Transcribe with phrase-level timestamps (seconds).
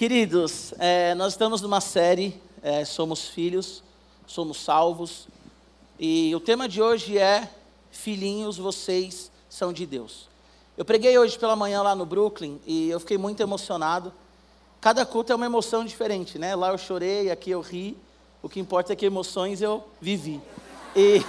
[0.00, 3.82] Queridos, é, nós estamos numa série, é, Somos Filhos,
[4.26, 5.28] Somos Salvos,
[5.98, 7.46] e o tema de hoje é
[7.90, 10.26] Filhinhos, vocês são de Deus.
[10.74, 14.10] Eu preguei hoje pela manhã lá no Brooklyn e eu fiquei muito emocionado.
[14.80, 16.56] Cada culto é uma emoção diferente, né?
[16.56, 17.94] Lá eu chorei, aqui eu ri.
[18.42, 20.40] O que importa é que emoções eu vivi.
[20.96, 21.22] E,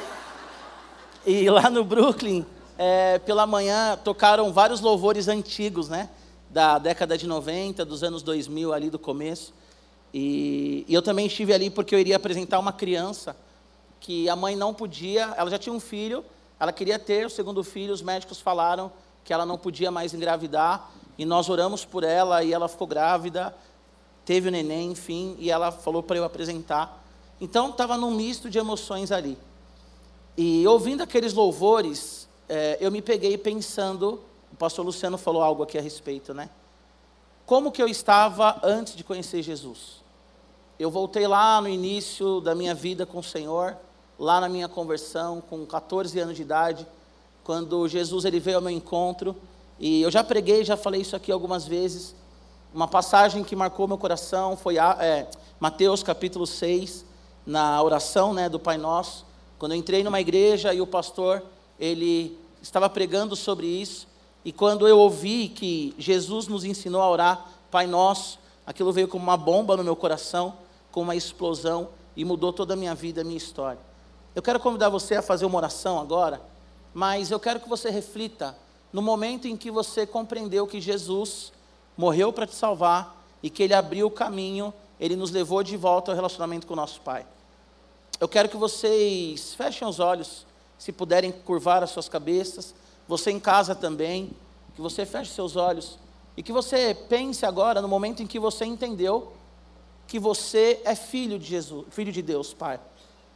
[1.26, 2.46] e lá no Brooklyn,
[2.78, 6.08] é, pela manhã, tocaram vários louvores antigos, né?
[6.52, 9.54] Da década de 90, dos anos 2000, ali do começo.
[10.14, 13.36] E, e eu também estive ali porque eu iria apresentar uma criança
[14.02, 16.26] que a mãe não podia, ela já tinha um filho,
[16.60, 18.92] ela queria ter o segundo filho, os médicos falaram
[19.24, 23.56] que ela não podia mais engravidar, e nós oramos por ela, e ela ficou grávida,
[24.26, 27.02] teve o neném, enfim, e ela falou para eu apresentar.
[27.40, 29.38] Então, estava num misto de emoções ali.
[30.38, 35.78] E ouvindo aqueles louvores, é, eu me peguei pensando, o pastor Luciano falou algo aqui
[35.78, 36.50] a respeito, né?
[37.46, 40.02] Como que eu estava antes de conhecer Jesus?
[40.80, 43.78] Eu voltei lá no início da minha vida com o Senhor,
[44.18, 46.88] lá na minha conversão, com 14 anos de idade,
[47.44, 49.36] quando Jesus ele veio ao meu encontro,
[49.80, 52.16] e eu já preguei, já falei isso aqui algumas vezes,
[52.74, 55.30] uma passagem que marcou meu coração foi é,
[55.60, 57.04] Mateus capítulo 6,
[57.46, 59.26] na oração né, do Pai Nosso,
[59.58, 61.44] quando eu entrei numa igreja e o pastor,
[61.80, 64.08] ele estava pregando sobre isso,
[64.44, 69.24] e quando eu ouvi que Jesus nos ensinou a orar, Pai Nosso, aquilo veio como
[69.24, 70.56] uma bomba no meu coração,
[70.92, 73.80] como uma explosão, e mudou toda a minha vida, a minha história.
[74.34, 76.42] Eu quero convidar você a fazer uma oração agora,
[76.94, 78.58] mas eu quero que você reflita
[78.92, 81.54] no momento em que você compreendeu que Jesus
[81.96, 86.12] morreu para te salvar e que Ele abriu o caminho, Ele nos levou de volta
[86.12, 87.26] ao relacionamento com o nosso Pai.
[88.20, 90.46] Eu quero que vocês fechem os olhos,
[90.78, 92.74] se puderem curvar as suas cabeças,
[93.12, 94.32] você em casa também,
[94.76, 96.00] que você feche seus olhos
[96.36, 99.34] e que você pense agora no momento em que você entendeu
[100.08, 102.80] que você é filho de Jesus, filho de Deus, Pai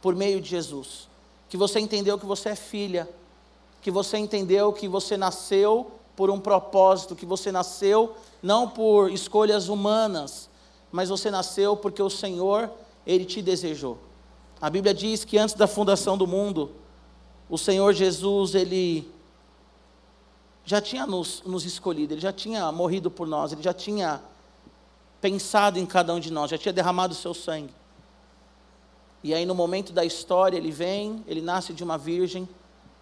[0.00, 1.08] por meio de Jesus.
[1.48, 3.08] Que você entendeu que você é filha,
[3.82, 9.68] que você entendeu que você nasceu por um propósito, que você nasceu não por escolhas
[9.68, 10.48] humanas,
[10.92, 12.70] mas você nasceu porque o Senhor,
[13.06, 13.98] Ele te desejou.
[14.60, 16.70] A Bíblia diz que antes da fundação do mundo,
[17.50, 19.10] o Senhor Jesus, Ele
[20.66, 24.20] já tinha nos, nos escolhido, Ele já tinha morrido por nós, Ele já tinha
[25.20, 27.72] pensado em cada um de nós, já tinha derramado o seu sangue.
[29.22, 32.48] E aí, no momento da história, ele vem, ele nasce de uma virgem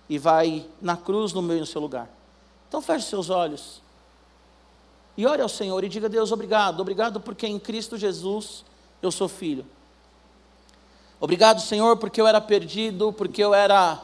[0.09, 2.09] e vai na cruz no meio do seu lugar.
[2.69, 3.83] Então, feche seus olhos
[5.17, 8.65] e ore ao Senhor e diga: Deus, obrigado, obrigado porque em Cristo Jesus
[9.03, 9.67] eu sou filho.
[11.21, 14.01] Obrigado, Senhor, porque eu era perdido, porque eu era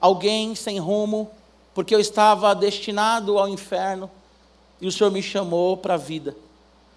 [0.00, 1.30] alguém sem rumo,
[1.74, 4.10] porque eu estava destinado ao inferno
[4.80, 6.36] e o Senhor me chamou para a vida.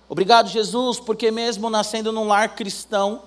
[0.09, 3.23] Obrigado, Jesus, porque mesmo nascendo num lar cristão,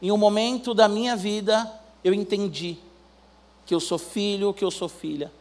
[0.00, 1.70] em um momento da minha vida,
[2.04, 2.78] eu entendi
[3.66, 5.32] que eu sou filho, que eu sou filha.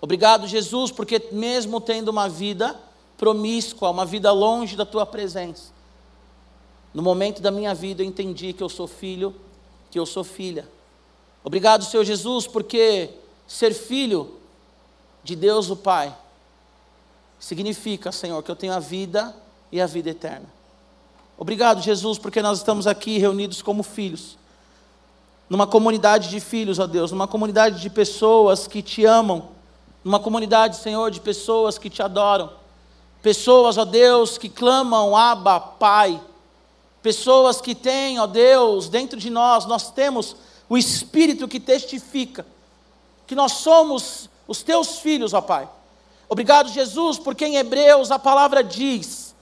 [0.00, 2.78] Obrigado, Jesus, porque mesmo tendo uma vida
[3.18, 5.72] promíscua, uma vida longe da tua presença,
[6.94, 9.34] no momento da minha vida eu entendi que eu sou filho,
[9.90, 10.66] que eu sou filha.
[11.44, 13.10] Obrigado, Senhor Jesus, porque
[13.46, 14.39] ser filho
[15.22, 16.14] de Deus o Pai
[17.38, 19.34] significa, Senhor, que eu tenho a vida
[19.72, 20.46] e a vida eterna.
[21.38, 24.36] Obrigado, Jesus, porque nós estamos aqui reunidos como filhos.
[25.48, 29.48] Numa comunidade de filhos, ó Deus, numa comunidade de pessoas que te amam,
[30.04, 32.50] numa comunidade, Senhor, de pessoas que te adoram.
[33.22, 36.20] Pessoas, ó Deus, que clamam, Abba, Pai.
[37.02, 40.36] Pessoas que têm, ó Deus, dentro de nós, nós temos
[40.68, 42.46] o Espírito que testifica
[43.26, 45.68] que nós somos os teus filhos, ó Pai.
[46.28, 49.32] Obrigado, Jesus, porque em Hebreus a palavra diz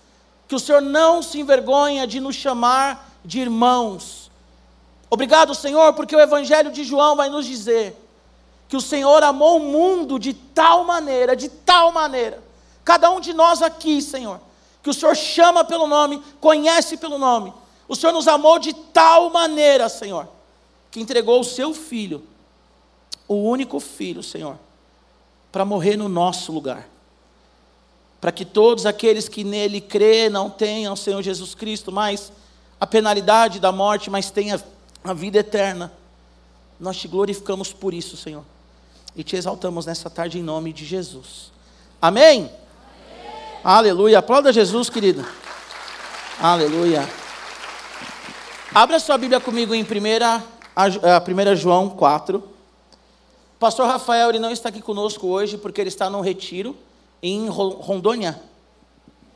[0.47, 4.31] que o Senhor não se envergonha de nos chamar de irmãos.
[5.09, 7.97] Obrigado, Senhor, porque o Evangelho de João vai nos dizer
[8.69, 12.45] que o Senhor amou o mundo de tal maneira, de tal maneira,
[12.85, 14.39] cada um de nós aqui, Senhor,
[14.83, 17.51] que o Senhor chama pelo nome, conhece pelo nome.
[17.89, 20.29] O Senhor nos amou de tal maneira, Senhor,
[20.91, 22.23] que entregou o seu filho,
[23.27, 24.59] o único filho, Senhor,
[25.51, 26.89] para morrer no nosso lugar
[28.21, 32.33] para que todos aqueles que nele crê não tenham Senhor Jesus Cristo, mas
[32.81, 34.63] a penalidade da morte, mas tenha
[35.05, 35.93] a vida eterna.
[36.81, 38.45] Nós te glorificamos por isso, Senhor,
[39.15, 41.53] e te exaltamos nessa tarde em nome de Jesus.
[42.01, 42.51] Amém?
[42.51, 42.51] Amém.
[43.63, 44.19] Aleluia.
[44.19, 45.25] Aplauda Jesus, querido.
[46.41, 47.09] Aleluia.
[48.75, 49.85] Abra sua Bíblia comigo em 1
[51.25, 52.58] primeira, João 4.
[53.59, 56.77] Pastor Rafael ele não está aqui conosco hoje porque ele está num retiro
[57.21, 58.41] em Rondônia.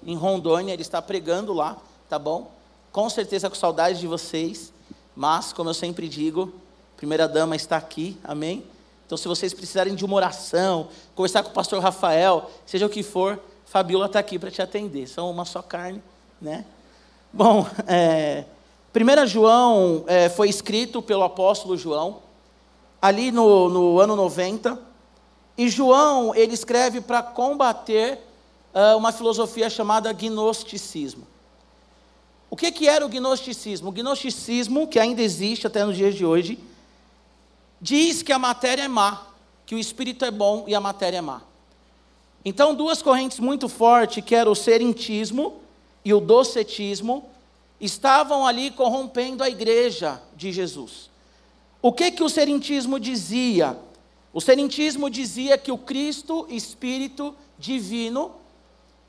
[0.04, 1.76] Em Rondônia, ele está pregando lá,
[2.08, 2.48] tá bom?
[2.92, 4.72] Com certeza com saudade de vocês,
[5.16, 6.52] mas como eu sempre digo,
[6.96, 8.64] primeira dama está aqui, amém?
[9.06, 10.86] Então se vocês precisarem de uma oração,
[11.16, 15.08] conversar com o pastor Rafael, seja o que for, Fabiola está aqui para te atender.
[15.08, 16.00] São uma só carne,
[16.40, 16.64] né?
[17.32, 18.44] Bom, é,
[18.94, 22.20] 1 João é, foi escrito pelo apóstolo João,
[23.02, 24.78] ali no, no ano 90,
[25.58, 28.20] e João, ele escreve para combater
[28.72, 31.26] uh, uma filosofia chamada gnosticismo.
[32.48, 33.88] O que, que era o gnosticismo?
[33.88, 36.58] O gnosticismo, que ainda existe até nos dias de hoje,
[37.80, 39.26] diz que a matéria é má,
[39.66, 41.42] que o espírito é bom e a matéria é má.
[42.44, 45.60] Então, duas correntes muito fortes, que era o serentismo
[46.04, 47.28] e o docetismo,
[47.80, 51.11] estavam ali corrompendo a igreja de Jesus.
[51.82, 53.76] O que que o serentismo dizia?
[54.32, 58.30] O serentismo dizia que o Cristo, Espírito divino,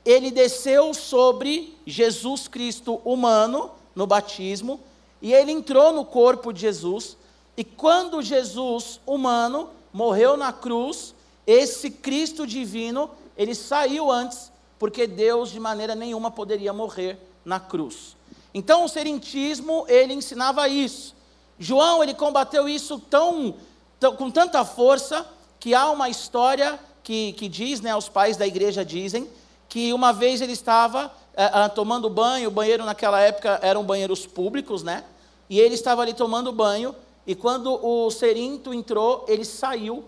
[0.04, 4.80] ele desceu sobre Jesus Cristo humano no batismo
[5.22, 7.16] e ele entrou no corpo de Jesus.
[7.56, 11.14] E quando Jesus humano morreu na cruz,
[11.46, 14.50] esse Cristo divino, ele saiu antes,
[14.80, 18.16] porque Deus de maneira nenhuma poderia morrer na cruz.
[18.52, 21.13] Então o serentismo, ele ensinava isso.
[21.58, 23.54] João, ele combateu isso tão,
[24.00, 25.26] tão com tanta força
[25.60, 29.28] que há uma história que, que diz, né, os pais da igreja dizem,
[29.68, 34.82] que uma vez ele estava é, tomando banho, o banheiro naquela época eram banheiros públicos,
[34.82, 35.04] né?
[35.48, 36.94] E ele estava ali tomando banho,
[37.26, 40.04] e quando o Serinto entrou, ele saiu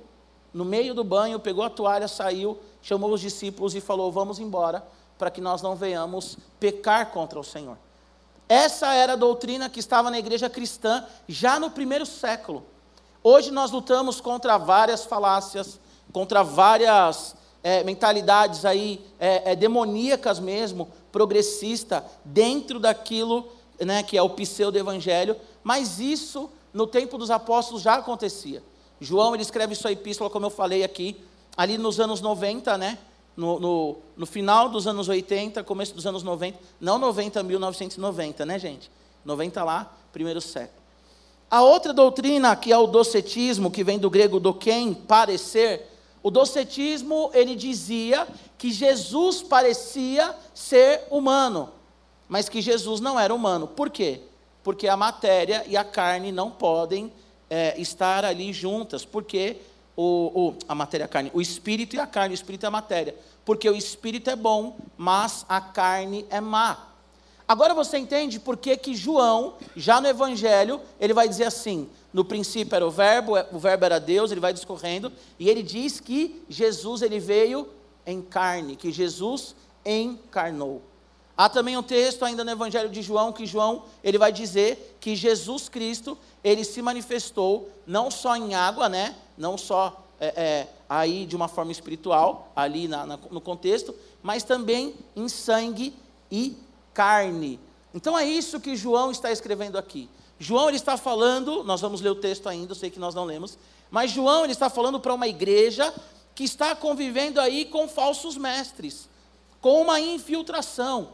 [0.52, 4.86] no meio do banho, pegou a toalha, saiu, chamou os discípulos e falou: Vamos embora,
[5.18, 7.76] para que nós não venhamos pecar contra o Senhor.
[8.48, 12.64] Essa era a doutrina que estava na igreja cristã já no primeiro século.
[13.22, 15.80] Hoje nós lutamos contra várias falácias,
[16.12, 23.48] contra várias é, mentalidades aí é, é, demoníacas mesmo, progressista, dentro daquilo
[23.80, 28.62] né, que é o pseudo-evangelho, mas isso no tempo dos apóstolos já acontecia.
[29.00, 31.20] João ele escreve sua epístola, como eu falei aqui,
[31.56, 32.98] ali nos anos 90, né?
[33.36, 38.58] No, no, no, final dos anos 80, começo dos anos 90, não 90, 1990, né,
[38.58, 38.90] gente?
[39.24, 40.80] 90 lá, primeiro século.
[41.50, 45.86] A outra doutrina, que é o docetismo, que vem do grego doquem, parecer,
[46.22, 48.26] o docetismo, ele dizia
[48.58, 51.68] que Jesus parecia ser humano,
[52.28, 53.68] mas que Jesus não era humano.
[53.68, 54.22] Por quê?
[54.64, 57.12] Porque a matéria e a carne não podem
[57.48, 59.58] é, estar ali juntas, porque
[59.96, 62.66] o, o, a matéria e a carne, o espírito e a carne, o espírito e
[62.66, 63.14] a matéria,
[63.44, 66.90] porque o espírito é bom, mas a carne é má.
[67.48, 72.24] Agora você entende por que, que João, já no Evangelho, ele vai dizer assim: no
[72.24, 76.42] princípio era o verbo, o verbo era Deus, ele vai discorrendo, e ele diz que
[76.48, 77.68] Jesus ele veio
[78.04, 79.54] em carne, que Jesus
[79.84, 80.82] encarnou.
[81.36, 85.14] Há também um texto ainda no Evangelho de João que João ele vai dizer que
[85.14, 89.14] Jesus Cristo ele se manifestou não só em água, né?
[89.36, 94.44] Não só é, é, aí de uma forma espiritual ali na, na, no contexto, mas
[94.44, 95.94] também em sangue
[96.30, 96.56] e
[96.94, 97.60] carne.
[97.92, 100.08] Então é isso que João está escrevendo aqui.
[100.38, 103.58] João ele está falando, nós vamos ler o texto ainda, sei que nós não lemos,
[103.90, 105.92] mas João ele está falando para uma igreja
[106.34, 109.08] que está convivendo aí com falsos mestres,
[109.60, 111.10] com uma infiltração.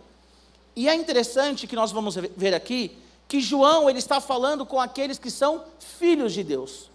[0.75, 2.97] E é interessante que nós vamos ver aqui
[3.29, 6.91] que João ele está falando com aqueles que são filhos de Deus.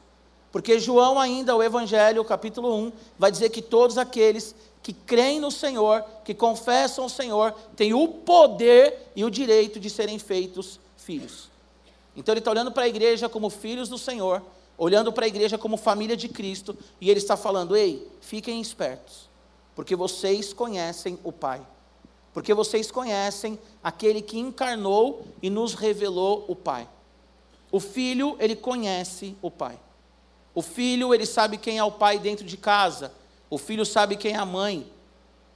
[0.52, 5.52] Porque João ainda, o Evangelho, capítulo 1, vai dizer que todos aqueles que creem no
[5.52, 11.50] Senhor, que confessam o Senhor, têm o poder e o direito de serem feitos filhos.
[12.16, 14.42] Então ele está olhando para a igreja como filhos do Senhor,
[14.78, 19.30] olhando para a igreja como família de Cristo, e ele está falando: ei, fiquem espertos,
[19.76, 21.62] porque vocês conhecem o Pai.
[22.38, 26.88] Porque vocês conhecem aquele que encarnou e nos revelou o Pai.
[27.72, 29.80] O filho, ele conhece o Pai.
[30.54, 33.12] O filho, ele sabe quem é o pai dentro de casa.
[33.50, 34.86] O filho sabe quem é a mãe.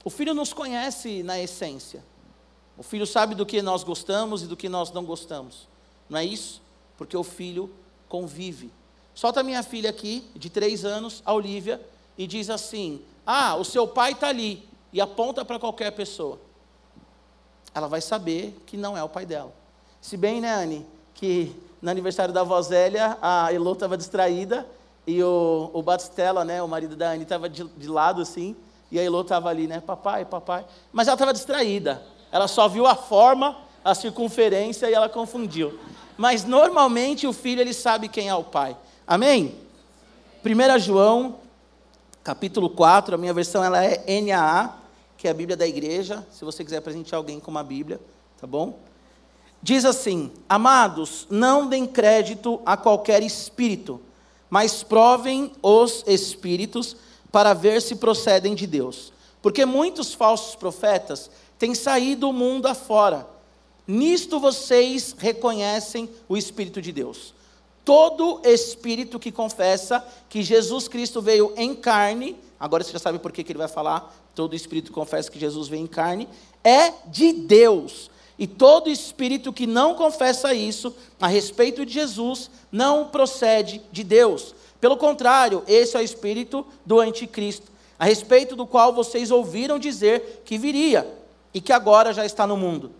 [0.04, 2.02] O filho nos conhece na essência.
[2.76, 5.68] O filho sabe do que nós gostamos e do que nós não gostamos.
[6.08, 6.60] Não é isso?
[6.98, 7.70] Porque o filho
[8.08, 8.72] convive.
[9.14, 11.80] Solta minha filha aqui, de três anos, a Olivia,
[12.18, 14.68] e diz assim: Ah, o seu pai está ali.
[14.92, 16.40] E aponta para qualquer pessoa.
[17.74, 19.52] Ela vai saber que não é o pai dela.
[20.00, 24.66] Se bem, né, Anne, que no aniversário da avó Zélia, a Elô estava distraída
[25.06, 28.56] e o, o Batistella, né, o marido da Anne, estava de, de, lado assim,
[28.90, 30.64] e a Elô estava ali, né, papai, papai.
[30.92, 32.02] Mas ela estava distraída.
[32.30, 35.78] Ela só viu a forma, a circunferência e ela confundiu
[36.16, 38.76] mas normalmente o filho ele sabe quem é o pai.
[39.06, 39.56] Amém?
[40.44, 41.36] 1 João,
[42.22, 44.72] capítulo 4, a minha versão ela é NAA,
[45.22, 48.00] que é a Bíblia da igreja, se você quiser presentear alguém com uma Bíblia,
[48.40, 48.76] tá bom?
[49.62, 54.00] diz assim: Amados, não deem crédito a qualquer espírito,
[54.50, 56.96] mas provem os espíritos
[57.30, 59.12] para ver se procedem de Deus.
[59.40, 63.24] Porque muitos falsos profetas têm saído do mundo afora.
[63.86, 67.32] Nisto vocês reconhecem o Espírito de Deus.
[67.84, 73.32] Todo espírito que confessa que Jesus Cristo veio em carne, agora você já sabe por
[73.32, 76.28] que, que ele vai falar, todo espírito que confessa que Jesus veio em carne,
[76.62, 78.10] é de Deus.
[78.38, 84.54] E todo espírito que não confessa isso a respeito de Jesus não procede de Deus.
[84.80, 90.42] Pelo contrário, esse é o espírito do anticristo, a respeito do qual vocês ouviram dizer
[90.44, 91.06] que viria
[91.54, 92.90] e que agora já está no mundo.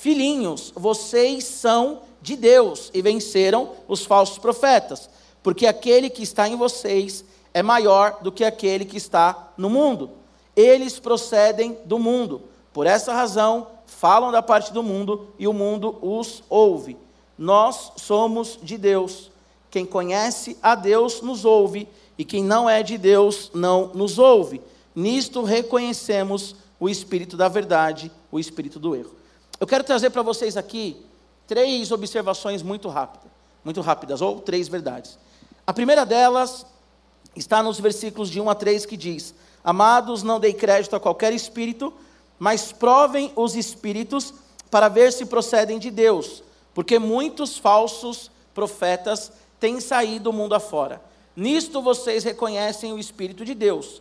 [0.00, 5.10] Filhinhos, vocês são de Deus e venceram os falsos profetas,
[5.42, 10.12] porque aquele que está em vocês é maior do que aquele que está no mundo.
[10.56, 12.40] Eles procedem do mundo.
[12.72, 16.96] Por essa razão, falam da parte do mundo e o mundo os ouve.
[17.36, 19.30] Nós somos de Deus.
[19.70, 24.62] Quem conhece a Deus nos ouve, e quem não é de Deus não nos ouve.
[24.94, 29.19] Nisto reconhecemos o espírito da verdade, o espírito do erro.
[29.60, 30.96] Eu quero trazer para vocês aqui
[31.46, 33.30] três observações muito rápidas,
[33.62, 35.18] muito rápidas, ou três verdades.
[35.66, 36.64] A primeira delas
[37.36, 41.34] está nos versículos de 1 a 3 que diz: Amados, não dei crédito a qualquer
[41.34, 41.92] espírito,
[42.38, 44.32] mas provem os espíritos
[44.70, 51.02] para ver se procedem de Deus, porque muitos falsos profetas têm saído do mundo afora.
[51.36, 54.00] Nisto vocês reconhecem o Espírito de Deus.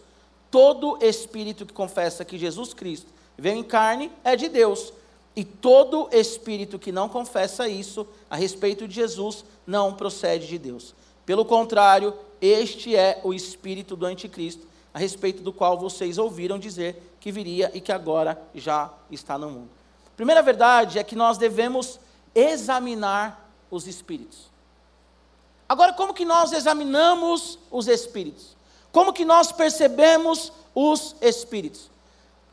[0.49, 4.93] Todo espírito que confessa que Jesus Cristo veio em carne é de Deus.
[5.36, 10.95] E todo espírito que não confessa isso a respeito de Jesus não procede de Deus.
[11.25, 17.13] Pelo contrário, este é o espírito do anticristo, a respeito do qual vocês ouviram dizer
[17.19, 19.69] que viria e que agora já está no mundo.
[20.15, 22.00] Primeira verdade é que nós devemos
[22.33, 24.50] examinar os espíritos.
[25.67, 28.57] Agora, como que nós examinamos os espíritos?
[28.91, 31.91] Como que nós percebemos os espíritos?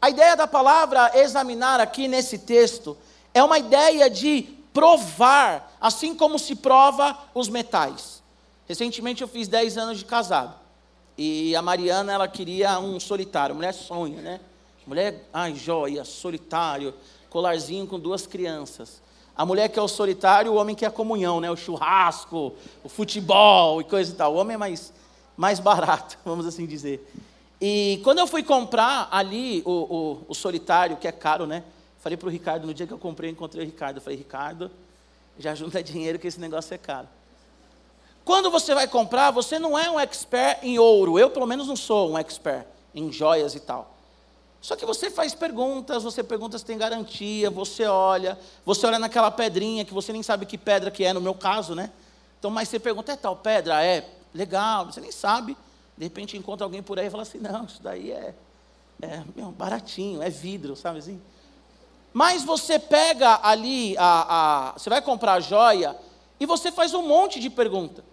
[0.06, 2.96] A ideia da palavra examinar aqui nesse texto
[3.34, 8.22] é uma ideia de provar, assim como se prova os metais.
[8.68, 10.54] Recentemente eu fiz 10 anos de casado.
[11.18, 13.56] E a Mariana, ela queria um solitário.
[13.56, 14.40] Mulher sonha, né?
[14.86, 16.94] Mulher, ai, joia, solitário,
[17.28, 19.02] colarzinho com duas crianças.
[19.36, 21.50] A mulher quer o solitário, o homem quer a comunhão, né?
[21.50, 24.34] O churrasco, o futebol e coisa e tal.
[24.34, 24.92] O homem é mais,
[25.36, 27.04] mais barato, vamos assim dizer.
[27.60, 31.62] E quando eu fui comprar ali o, o, o solitário, que é caro, né?
[32.00, 33.96] Falei para o Ricardo, no dia que eu comprei, eu encontrei o Ricardo.
[33.96, 34.70] Eu falei, Ricardo,
[35.38, 37.08] já junta dinheiro que esse negócio é caro.
[38.24, 41.18] Quando você vai comprar, você não é um expert em ouro.
[41.18, 43.94] Eu, pelo menos, não sou um expert em joias e tal.
[44.60, 49.30] Só que você faz perguntas, você pergunta se tem garantia, você olha, você olha naquela
[49.30, 51.90] pedrinha que você nem sabe que pedra que é, no meu caso, né?
[52.38, 53.84] Então, mas você pergunta, é tal pedra?
[53.84, 55.56] É, legal, você nem sabe.
[55.96, 58.34] De repente encontra alguém por aí e fala assim, não, isso daí é,
[59.00, 61.20] é meu, baratinho, é vidro, sabe assim?
[62.12, 65.96] Mas você pega ali, a, a, você vai comprar a joia
[66.40, 68.04] e você faz um monte de perguntas.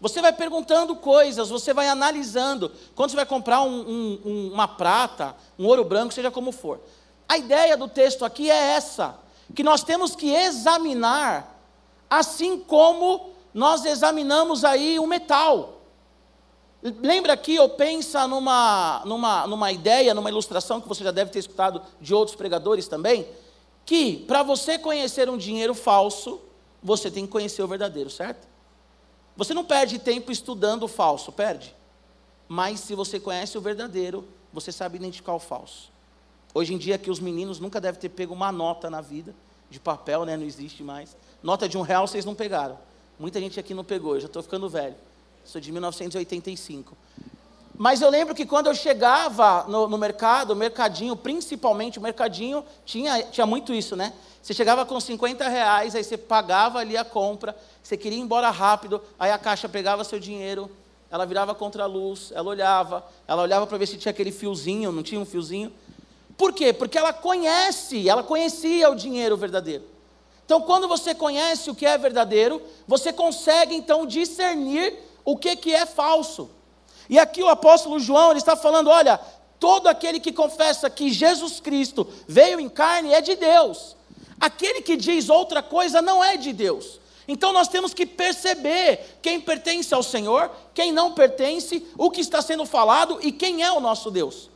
[0.00, 2.72] Você vai perguntando coisas, você vai analisando.
[2.94, 6.80] Quando você vai comprar um, um, uma prata, um ouro branco, seja como for.
[7.28, 9.18] A ideia do texto aqui é essa:
[9.54, 11.60] que nós temos que examinar,
[12.08, 15.77] assim como nós examinamos aí o metal.
[16.82, 21.40] Lembra aqui, ou pensa numa, numa, numa ideia, numa ilustração que você já deve ter
[21.40, 23.26] escutado de outros pregadores também,
[23.84, 26.40] que para você conhecer um dinheiro falso,
[26.82, 28.46] você tem que conhecer o verdadeiro, certo?
[29.36, 31.74] Você não perde tempo estudando o falso, perde.
[32.46, 35.90] Mas se você conhece o verdadeiro, você sabe identificar o falso.
[36.54, 39.34] Hoje em dia que os meninos nunca devem ter pego uma nota na vida,
[39.68, 40.36] de papel, né?
[40.36, 41.16] Não existe mais.
[41.42, 42.78] Nota de um real vocês não pegaram.
[43.18, 44.96] Muita gente aqui não pegou, eu já estou ficando velho.
[45.48, 46.94] Sou de 1985.
[47.74, 52.62] Mas eu lembro que quando eu chegava no, no, mercado, o mercadinho, principalmente o mercadinho,
[52.84, 54.12] tinha, tinha muito isso, né?
[54.42, 58.50] Você chegava com 50 reais, aí você pagava ali a compra, você queria ir embora
[58.50, 60.70] rápido, aí a caixa pegava seu dinheiro,
[61.10, 64.92] ela virava contra a luz, ela olhava, ela olhava para ver se tinha aquele fiozinho,
[64.92, 65.72] não tinha um fiozinho.
[66.36, 66.74] Por quê?
[66.74, 69.84] Porque ela conhece, ela conhecia o dinheiro verdadeiro.
[70.44, 75.74] Então, quando você conhece o que é verdadeiro, você consegue então discernir o que, que
[75.74, 76.48] é falso.
[77.06, 79.20] E aqui o apóstolo João ele está falando: olha,
[79.60, 83.94] todo aquele que confessa que Jesus Cristo veio em carne é de Deus.
[84.40, 86.98] Aquele que diz outra coisa não é de Deus.
[87.26, 92.40] Então nós temos que perceber quem pertence ao Senhor, quem não pertence, o que está
[92.40, 94.48] sendo falado e quem é o nosso Deus.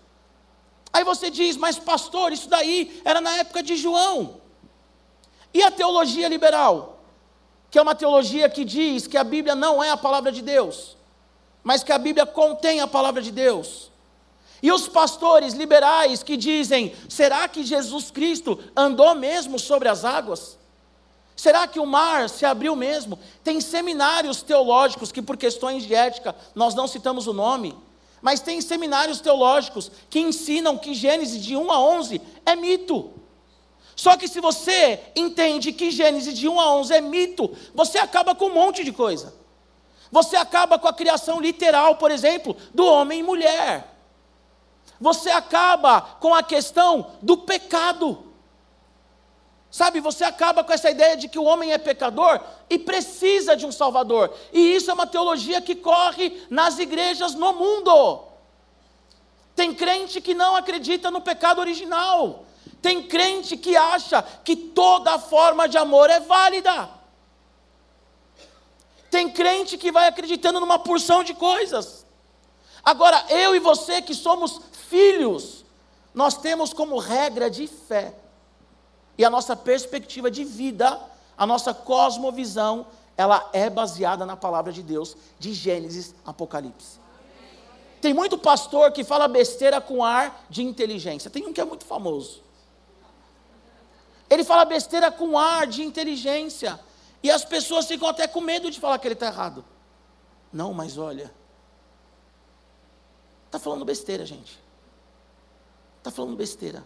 [0.90, 4.40] Aí você diz, mas pastor, isso daí era na época de João.
[5.52, 6.91] E a teologia liberal?
[7.72, 10.94] Que é uma teologia que diz que a Bíblia não é a palavra de Deus,
[11.64, 13.90] mas que a Bíblia contém a palavra de Deus.
[14.62, 20.58] E os pastores liberais que dizem: será que Jesus Cristo andou mesmo sobre as águas?
[21.34, 23.18] Será que o mar se abriu mesmo?
[23.42, 27.74] Tem seminários teológicos que, por questões de ética, nós não citamos o nome,
[28.20, 33.21] mas tem seminários teológicos que ensinam que Gênesis de 1 a 11 é mito.
[33.94, 38.34] Só que se você entende que Gênesis de 1 a 11 é mito, você acaba
[38.34, 39.34] com um monte de coisa.
[40.10, 43.88] Você acaba com a criação literal, por exemplo, do homem e mulher.
[45.00, 48.32] Você acaba com a questão do pecado.
[49.70, 53.64] Sabe, você acaba com essa ideia de que o homem é pecador e precisa de
[53.64, 54.30] um Salvador.
[54.52, 58.20] E isso é uma teologia que corre nas igrejas no mundo.
[59.56, 62.44] Tem crente que não acredita no pecado original.
[62.82, 66.90] Tem crente que acha que toda forma de amor é válida.
[69.08, 72.04] Tem crente que vai acreditando numa porção de coisas.
[72.84, 75.64] Agora, eu e você que somos filhos,
[76.12, 78.14] nós temos como regra de fé
[79.16, 81.00] e a nossa perspectiva de vida,
[81.38, 82.86] a nossa cosmovisão,
[83.16, 86.98] ela é baseada na palavra de Deus, de Gênesis, Apocalipse.
[88.00, 91.30] Tem muito pastor que fala besteira com ar de inteligência.
[91.30, 92.42] Tem um que é muito famoso.
[94.32, 96.80] Ele fala besteira com ar de inteligência.
[97.22, 99.62] E as pessoas ficam até com medo de falar que ele está errado.
[100.50, 101.30] Não, mas olha.
[103.44, 104.58] Está falando besteira, gente.
[105.98, 106.82] Está falando besteira.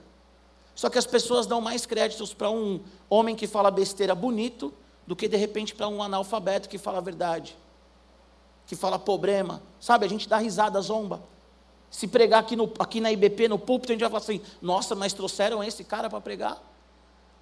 [0.75, 4.75] Só que as pessoas dão mais créditos para um homem que fala besteira bonito
[5.07, 7.57] do que de repente para um analfabeto que fala a verdade,
[8.67, 9.63] que fala problema.
[9.79, 11.23] Sabe, a gente dá risada, zomba.
[11.89, 14.97] Se pregar aqui, no, aqui na IBP, no púlpito, a gente vai falar assim: nossa,
[14.97, 16.61] mas trouxeram esse cara para pregar?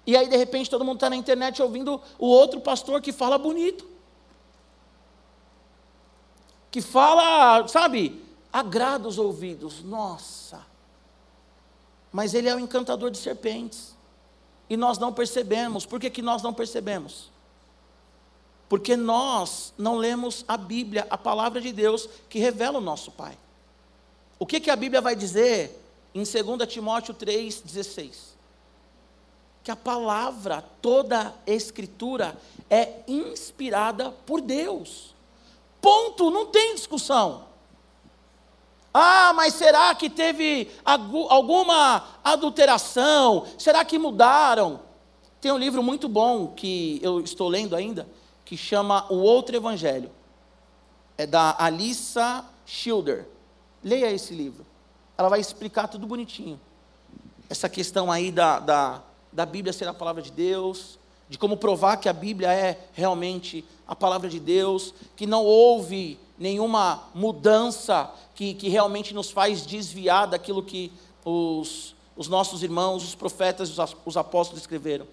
[0.05, 3.37] E aí, de repente, todo mundo está na internet ouvindo o outro pastor que fala
[3.37, 3.87] bonito.
[6.69, 9.83] Que fala, sabe, agrada os ouvidos.
[9.83, 10.75] Nossa
[12.15, 13.93] mas ele é o encantador de serpentes.
[14.69, 15.85] E nós não percebemos.
[15.85, 17.29] Por que, que nós não percebemos?
[18.69, 23.37] Porque nós não lemos a Bíblia, a palavra de Deus que revela o nosso Pai.
[24.39, 25.77] O que, que a Bíblia vai dizer
[26.13, 28.34] em 2 Timóteo 3,16?
[29.65, 32.37] Que a palavra, toda a Escritura,
[32.69, 35.15] é inspirada por Deus.
[35.81, 37.45] Ponto, não tem discussão.
[38.93, 43.47] Ah, mas será que teve alguma adulteração?
[43.57, 44.79] Será que mudaram?
[45.41, 48.07] Tem um livro muito bom que eu estou lendo ainda,
[48.45, 50.11] que chama O Outro Evangelho.
[51.17, 53.27] É da Alissa Schilder.
[53.83, 54.63] Leia esse livro.
[55.17, 56.61] Ela vai explicar tudo bonitinho.
[57.49, 59.01] Essa questão aí da, da,
[59.35, 63.65] da Bíblia ser a palavra de Deus, de como provar que a Bíblia é realmente
[63.85, 70.27] a palavra de Deus, que não houve nenhuma mudança que, que realmente nos faz desviar
[70.27, 70.91] daquilo que
[71.23, 75.05] os, os nossos irmãos, os profetas, os, os apóstolos escreveram.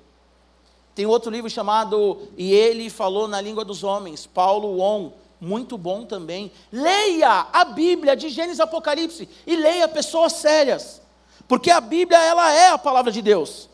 [0.95, 6.05] Tem outro livro chamado E Ele Falou na Língua dos Homens, Paulo On, muito bom
[6.05, 6.53] também.
[6.71, 11.03] Leia a Bíblia de Gênesis Apocalipse e leia pessoas sérias,
[11.49, 13.72] porque a Bíblia ela é a palavra de Deus.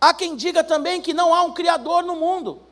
[0.00, 2.62] Há quem diga também que não há um criador no mundo,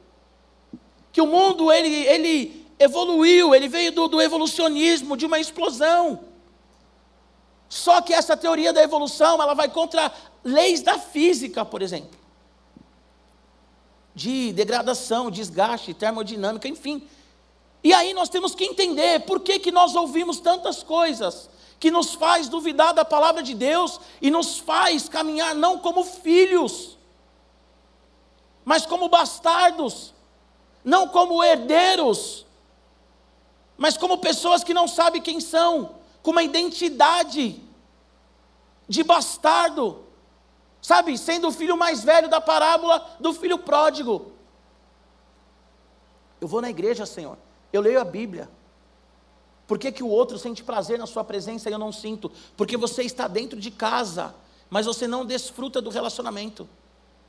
[1.12, 6.20] que o mundo ele, ele evoluiu, ele veio do, do evolucionismo, de uma explosão.
[7.68, 10.10] Só que essa teoria da evolução, ela vai contra
[10.42, 12.18] leis da física, por exemplo.
[14.14, 17.06] De degradação, desgaste, termodinâmica, enfim.
[17.84, 22.14] E aí nós temos que entender por que, que nós ouvimos tantas coisas que nos
[22.14, 26.97] faz duvidar da palavra de Deus e nos faz caminhar não como filhos,
[28.68, 30.12] mas como bastardos,
[30.84, 32.44] não como herdeiros,
[33.78, 37.62] mas como pessoas que não sabem quem são, com uma identidade
[38.86, 40.04] de bastardo,
[40.82, 44.32] sabe, sendo o filho mais velho da parábola do filho pródigo.
[46.38, 47.38] Eu vou na igreja, Senhor,
[47.72, 48.50] eu leio a Bíblia.
[49.66, 52.30] Por que, que o outro sente prazer na sua presença e eu não sinto?
[52.54, 54.34] Porque você está dentro de casa,
[54.68, 56.68] mas você não desfruta do relacionamento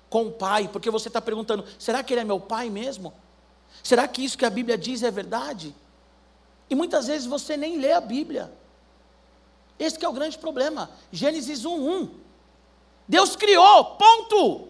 [0.10, 3.14] com o pai, porque você está perguntando: será que ele é meu pai mesmo?
[3.84, 5.76] Será que isso que a Bíblia diz é verdade?
[6.70, 8.52] E muitas vezes você nem lê a Bíblia.
[9.78, 10.90] Esse é o grande problema.
[11.12, 12.10] Gênesis 1:1.
[13.08, 14.70] Deus criou, ponto.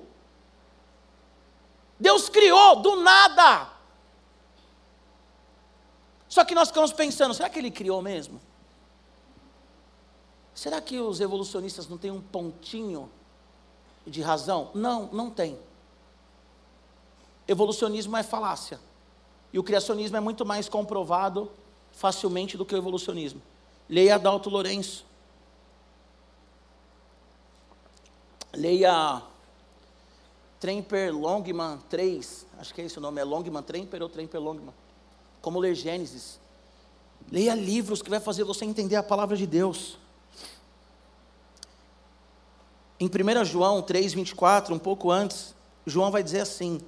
[1.99, 3.69] Deus criou do nada.
[6.29, 8.39] Só que nós ficamos pensando, será que ele criou mesmo?
[10.53, 13.09] Será que os evolucionistas não têm um pontinho
[14.09, 14.71] de razão?
[14.73, 15.57] Não, não tem.
[17.47, 18.79] evolucionismo é falácia.
[19.51, 21.51] E o criacionismo é muito mais comprovado
[21.91, 23.41] facilmente do que o evolucionismo.
[23.89, 25.05] Leia Adalto Lourenço.
[28.53, 29.21] Leia
[30.59, 34.73] Tremper Longman 3, acho que é esse o nome, é Longman Tremper ou Tremper Longman.
[35.41, 36.39] Como ler Gênesis.
[37.31, 39.97] Leia livros que vai fazer você entender a palavra de Deus.
[42.99, 46.81] Em 1 João 3, 24, um pouco antes, João vai dizer assim: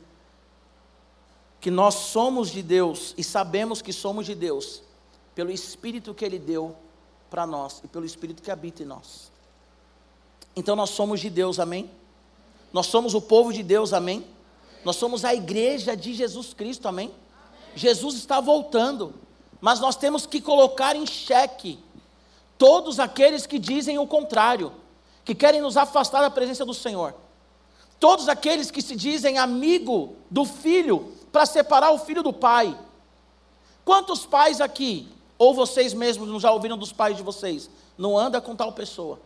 [1.61, 4.81] que nós somos de Deus e sabemos que somos de Deus,
[5.35, 6.75] pelo Espírito que Ele deu
[7.29, 9.31] para nós e pelo Espírito que habita em nós.
[10.55, 11.89] Então nós somos de Deus, amém?
[12.73, 14.25] Nós somos o povo de Deus, amém?
[14.83, 17.07] Nós somos a igreja de Jesus Cristo, amém?
[17.07, 17.75] amém?
[17.75, 19.13] Jesus está voltando,
[19.61, 21.79] mas nós temos que colocar em xeque
[22.57, 24.73] todos aqueles que dizem o contrário
[25.23, 27.13] que querem nos afastar da presença do Senhor.
[27.99, 32.77] Todos aqueles que se dizem amigo do filho, para separar o filho do pai.
[33.85, 35.07] Quantos pais aqui,
[35.37, 39.19] ou vocês mesmos já ouviram dos pais de vocês, não anda com tal pessoa?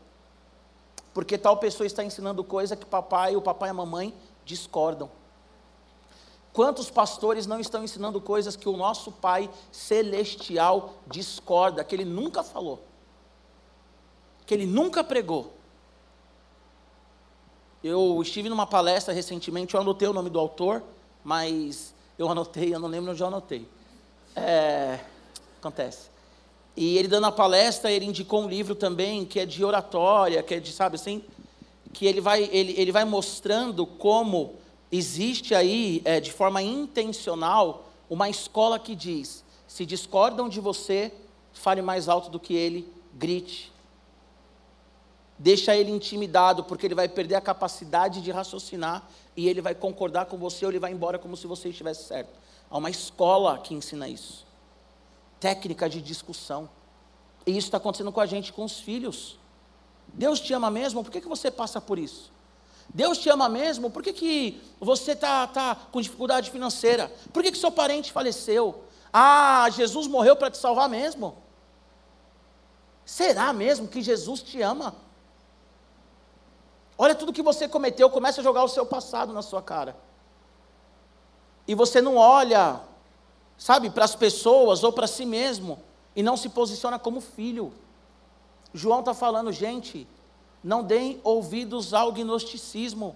[1.13, 5.09] Porque tal pessoa está ensinando coisa que papai, o papai e a mamãe discordam.
[6.53, 12.43] Quantos pastores não estão ensinando coisas que o nosso Pai celestial discorda, que ele nunca
[12.43, 12.81] falou,
[14.45, 15.54] que ele nunca pregou?
[17.87, 20.81] Eu estive numa palestra recentemente, eu anotei o nome do autor,
[21.23, 23.69] mas eu anotei, eu não lembro onde eu anotei.
[24.35, 25.01] É,
[25.59, 26.09] acontece.
[26.75, 30.55] E ele dando a palestra, ele indicou um livro também que é de oratória, que
[30.55, 31.21] é de, sabe assim,
[31.93, 34.55] que ele vai, ele, ele vai mostrando como
[34.91, 41.13] existe aí, é, de forma intencional, uma escola que diz: se discordam de você,
[41.53, 43.71] fale mais alto do que ele, grite,
[45.37, 50.25] deixa ele intimidado, porque ele vai perder a capacidade de raciocinar e ele vai concordar
[50.25, 52.31] com você ou ele vai embora como se você estivesse certo.
[52.69, 54.45] Há uma escola que ensina isso.
[55.39, 56.69] Técnica de discussão.
[57.45, 59.37] E isso está acontecendo com a gente, com os filhos.
[60.07, 61.03] Deus te ama mesmo?
[61.03, 62.31] Por que, que você passa por isso?
[62.93, 63.89] Deus te ama mesmo?
[63.89, 67.11] Por que, que você está tá com dificuldade financeira?
[67.33, 68.83] Por que, que seu parente faleceu?
[69.11, 71.35] Ah, Jesus morreu para te salvar mesmo?
[73.05, 74.95] Será mesmo que Jesus te ama?
[76.97, 79.95] Olha tudo que você cometeu, começa a jogar o seu passado na sua cara.
[81.67, 82.79] E você não olha,
[83.57, 85.79] sabe, para as pessoas ou para si mesmo
[86.15, 87.73] e não se posiciona como filho.
[88.73, 90.07] João está falando, gente,
[90.63, 93.15] não deem ouvidos ao gnosticismo.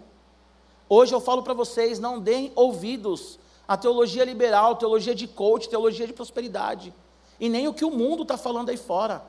[0.90, 6.06] Hoje eu falo para vocês, não deem ouvidos à teologia liberal, teologia de coach, teologia
[6.06, 6.94] de prosperidade.
[7.40, 9.24] E nem o que o mundo está falando aí fora.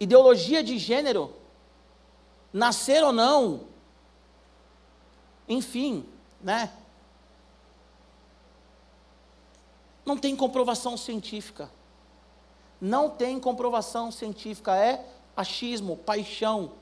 [0.00, 1.32] Ideologia de gênero
[2.54, 3.62] nascer ou não,
[5.48, 6.06] enfim,
[6.40, 6.72] né?
[10.06, 11.68] Não tem comprovação científica.
[12.80, 15.04] Não tem comprovação científica, é
[15.36, 16.72] achismo, paixão.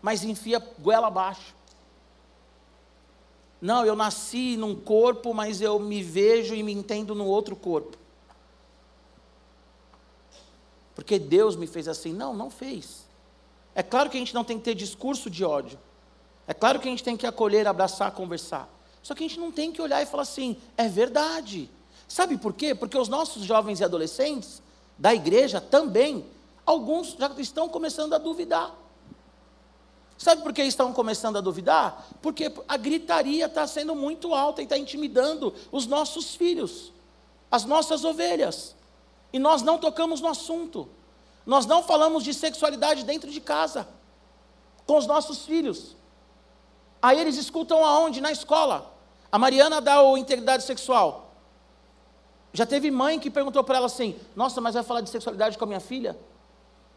[0.00, 1.54] Mas enfia goela abaixo.
[3.60, 7.96] Não, eu nasci num corpo, mas eu me vejo e me entendo no outro corpo.
[10.94, 12.12] Porque Deus me fez assim.
[12.12, 13.05] Não, não fez.
[13.76, 15.78] É claro que a gente não tem que ter discurso de ódio.
[16.48, 18.66] É claro que a gente tem que acolher, abraçar, conversar.
[19.02, 21.68] Só que a gente não tem que olhar e falar assim, é verdade.
[22.08, 22.74] Sabe por quê?
[22.74, 24.62] Porque os nossos jovens e adolescentes
[24.96, 26.24] da igreja também,
[26.64, 28.74] alguns já estão começando a duvidar.
[30.16, 32.08] Sabe por que estão começando a duvidar?
[32.22, 36.94] Porque a gritaria está sendo muito alta e está intimidando os nossos filhos,
[37.50, 38.74] as nossas ovelhas.
[39.34, 40.88] E nós não tocamos no assunto.
[41.46, 43.86] Nós não falamos de sexualidade dentro de casa,
[44.84, 45.94] com os nossos filhos.
[47.00, 48.20] Aí eles escutam aonde?
[48.20, 48.92] Na escola.
[49.30, 51.30] A Mariana dá o integridade sexual.
[52.52, 55.64] Já teve mãe que perguntou para ela assim: Nossa, mas vai falar de sexualidade com
[55.64, 56.18] a minha filha?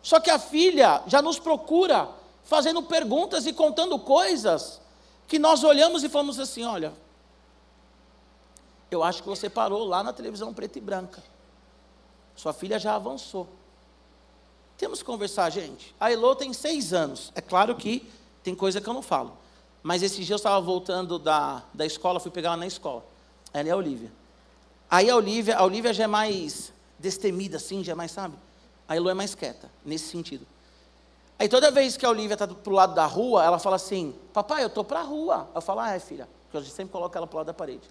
[0.02, 2.10] Só que a filha já nos procura
[2.44, 4.82] fazendo perguntas e contando coisas
[5.28, 6.94] que nós olhamos e falamos assim: Olha,
[8.90, 11.22] eu acho que você parou lá na televisão preta e branca.
[12.36, 13.48] Sua filha já avançou.
[14.80, 15.94] Temos que conversar, gente.
[16.00, 17.34] A Elô tem seis anos.
[17.36, 18.10] É claro que
[18.42, 19.38] tem coisa que eu não falo.
[19.84, 23.04] Mas esse dia eu estava voltando da, da escola, fui pegar ela na escola.
[23.54, 24.10] Ela é a Olivia.
[24.90, 28.36] Aí a Olivia, a Olivia já é mais destemida, assim, já é mais, sabe?
[28.88, 30.48] A Elô é mais quieta, nesse sentido.
[31.38, 34.64] Aí toda vez que a Olivia está pro lado da rua, ela fala assim, papai,
[34.64, 35.50] eu estou para a rua.
[35.54, 37.88] Eu falo, ah, é filha, porque eu sempre coloco ela para o lado da parede.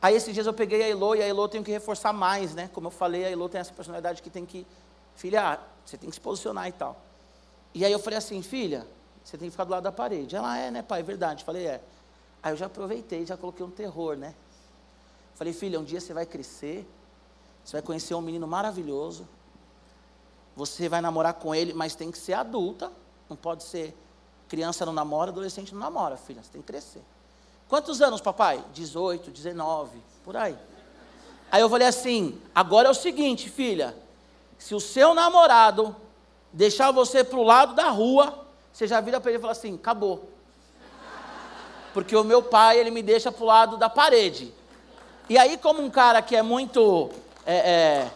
[0.00, 2.68] Aí esses dias eu peguei a Elô e a eu tenho que reforçar mais, né?
[2.74, 4.66] Como eu falei, a Elô tem essa personalidade que tem que,
[5.16, 7.00] filha, você tem que se posicionar e tal.
[7.74, 8.86] E aí eu falei assim, filha,
[9.24, 10.36] você tem que ficar do lado da parede.
[10.36, 11.44] Ela, é, né, pai, é verdade.
[11.44, 11.80] Falei, é.
[12.42, 14.34] Aí eu já aproveitei, já coloquei um terror, né?
[15.34, 16.88] Falei, filha, um dia você vai crescer,
[17.64, 19.28] você vai conhecer um menino maravilhoso,
[20.54, 22.90] você vai namorar com ele, mas tem que ser adulta,
[23.28, 23.94] não pode ser
[24.48, 27.02] criança não namora, adolescente não namora, filha, você tem que crescer.
[27.68, 28.64] Quantos anos, papai?
[28.72, 30.56] 18, 19, por aí.
[31.50, 33.94] Aí eu falei assim: agora é o seguinte, filha,
[34.58, 35.94] se o seu namorado
[36.52, 39.74] deixar você para o lado da rua, você já vira para ele e fala assim:
[39.74, 40.30] acabou.
[41.92, 44.52] Porque o meu pai, ele me deixa para o lado da parede.
[45.28, 47.10] E aí, como um cara que é muito.
[47.44, 48.10] É, é,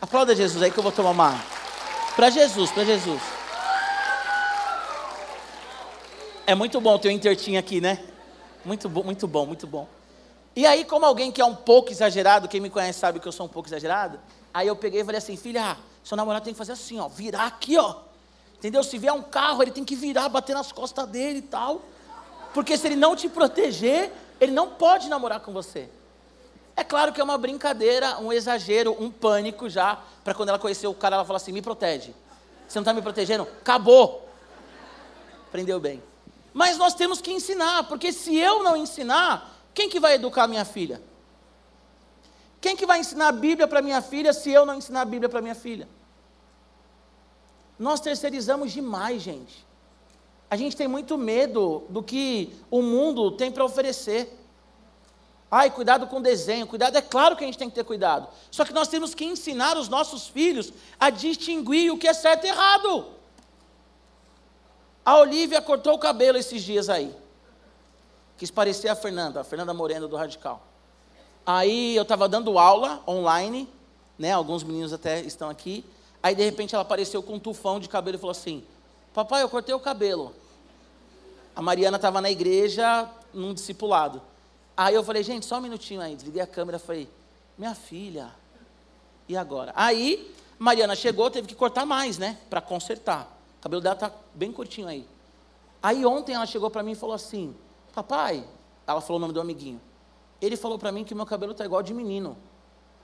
[0.00, 1.38] aplauda Jesus aí que eu vou tomar uma.
[2.16, 3.20] Para Jesus, para Jesus.
[6.46, 8.02] É muito bom ter um intertinho aqui, né?
[8.64, 9.86] Muito bom, muito bom, muito bom.
[10.56, 13.32] E aí, como alguém que é um pouco exagerado, quem me conhece sabe que eu
[13.32, 14.18] sou um pouco exagerado,
[14.52, 17.46] aí eu peguei e falei assim, filha, seu namorado tem que fazer assim, ó, virar
[17.46, 17.96] aqui, ó.
[18.56, 18.82] Entendeu?
[18.82, 21.82] Se vier um carro, ele tem que virar, bater nas costas dele e tal.
[22.52, 25.88] Porque se ele não te proteger, ele não pode namorar com você.
[26.74, 30.86] É claro que é uma brincadeira, um exagero, um pânico já, para quando ela conhecer
[30.86, 32.14] o cara, ela fala assim: me protege.
[32.66, 33.42] Você não está me protegendo?
[33.42, 34.28] Acabou.
[35.48, 36.02] Aprendeu bem.
[36.52, 40.64] Mas nós temos que ensinar, porque se eu não ensinar, quem que vai educar minha
[40.64, 41.00] filha?
[42.60, 45.28] Quem que vai ensinar a Bíblia para minha filha se eu não ensinar a Bíblia
[45.28, 45.88] para minha filha?
[47.78, 49.66] Nós terceirizamos demais, gente.
[50.50, 54.34] A gente tem muito medo do que o mundo tem para oferecer.
[55.50, 58.28] Ai, cuidado com o desenho, cuidado, é claro que a gente tem que ter cuidado.
[58.50, 62.44] Só que nós temos que ensinar os nossos filhos a distinguir o que é certo
[62.44, 63.06] e errado.
[65.04, 67.14] A Olivia cortou o cabelo esses dias aí.
[68.36, 70.67] Quis parecer a Fernanda, a Fernanda Moreno do Radical.
[71.50, 73.66] Aí eu estava dando aula online,
[74.18, 74.32] né?
[74.32, 75.82] Alguns meninos até estão aqui.
[76.22, 78.62] Aí de repente ela apareceu com um tufão de cabelo e falou assim:
[79.14, 80.34] Papai, eu cortei o cabelo.
[81.56, 84.20] A Mariana estava na igreja, num discipulado.
[84.76, 86.14] Aí eu falei, gente, só um minutinho aí.
[86.14, 87.08] Desliguei a câmera falei,
[87.56, 88.30] minha filha,
[89.26, 89.72] e agora?
[89.74, 92.36] Aí, Mariana chegou, teve que cortar mais, né?
[92.50, 93.26] Para consertar.
[93.58, 95.08] O cabelo dela tá bem curtinho aí.
[95.82, 97.56] Aí ontem ela chegou para mim e falou assim,
[97.94, 98.44] papai,
[98.86, 99.80] ela falou o nome do amiguinho.
[100.40, 102.36] Ele falou para mim que meu cabelo tá igual de menino.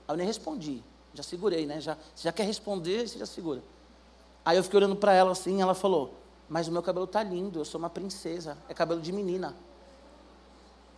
[0.07, 0.83] Aí eu nem respondi.
[1.13, 1.79] Já segurei, né?
[1.79, 3.63] Já, já quer responder, você já segura.
[4.43, 6.13] Aí eu fiquei olhando para ela assim, ela falou:
[6.47, 9.55] Mas o meu cabelo tá lindo, eu sou uma princesa, é cabelo de menina.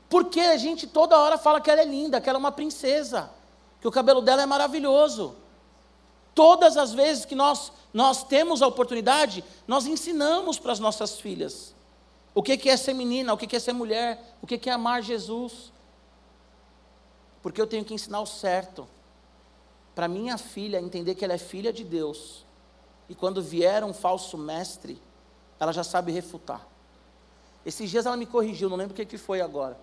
[0.09, 3.29] Porque a gente toda hora fala que ela é linda, que ela é uma princesa,
[3.81, 5.35] que o cabelo dela é maravilhoso.
[6.33, 11.75] Todas as vezes que nós, nós temos a oportunidade, nós ensinamos para as nossas filhas
[12.37, 15.73] o que é ser menina, o que é ser mulher, o que é amar Jesus.
[17.47, 18.85] Porque eu tenho que ensinar o certo.
[19.95, 22.45] Para minha filha entender que ela é filha de Deus
[23.07, 25.01] e quando vier um falso mestre,
[25.57, 26.67] ela já sabe refutar.
[27.65, 29.79] Esses dias ela me corrigiu, não lembro o que, que foi agora.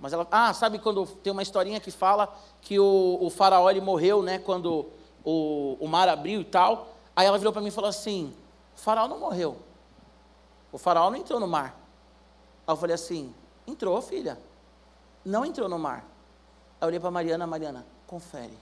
[0.00, 3.80] Mas ela, ah, sabe quando tem uma historinha que fala que o, o faraó ele
[3.80, 4.86] morreu, né, quando
[5.24, 6.88] o, o mar abriu e tal.
[7.14, 8.34] Aí ela virou para mim e falou assim:
[8.76, 9.58] o faraó não morreu.
[10.72, 11.80] O faraó não entrou no mar.
[12.66, 13.32] Aí eu falei assim:
[13.64, 14.36] entrou, filha.
[15.24, 16.15] Não entrou no mar.
[16.80, 18.56] Aí eu olhei para Mariana, Mariana, confere.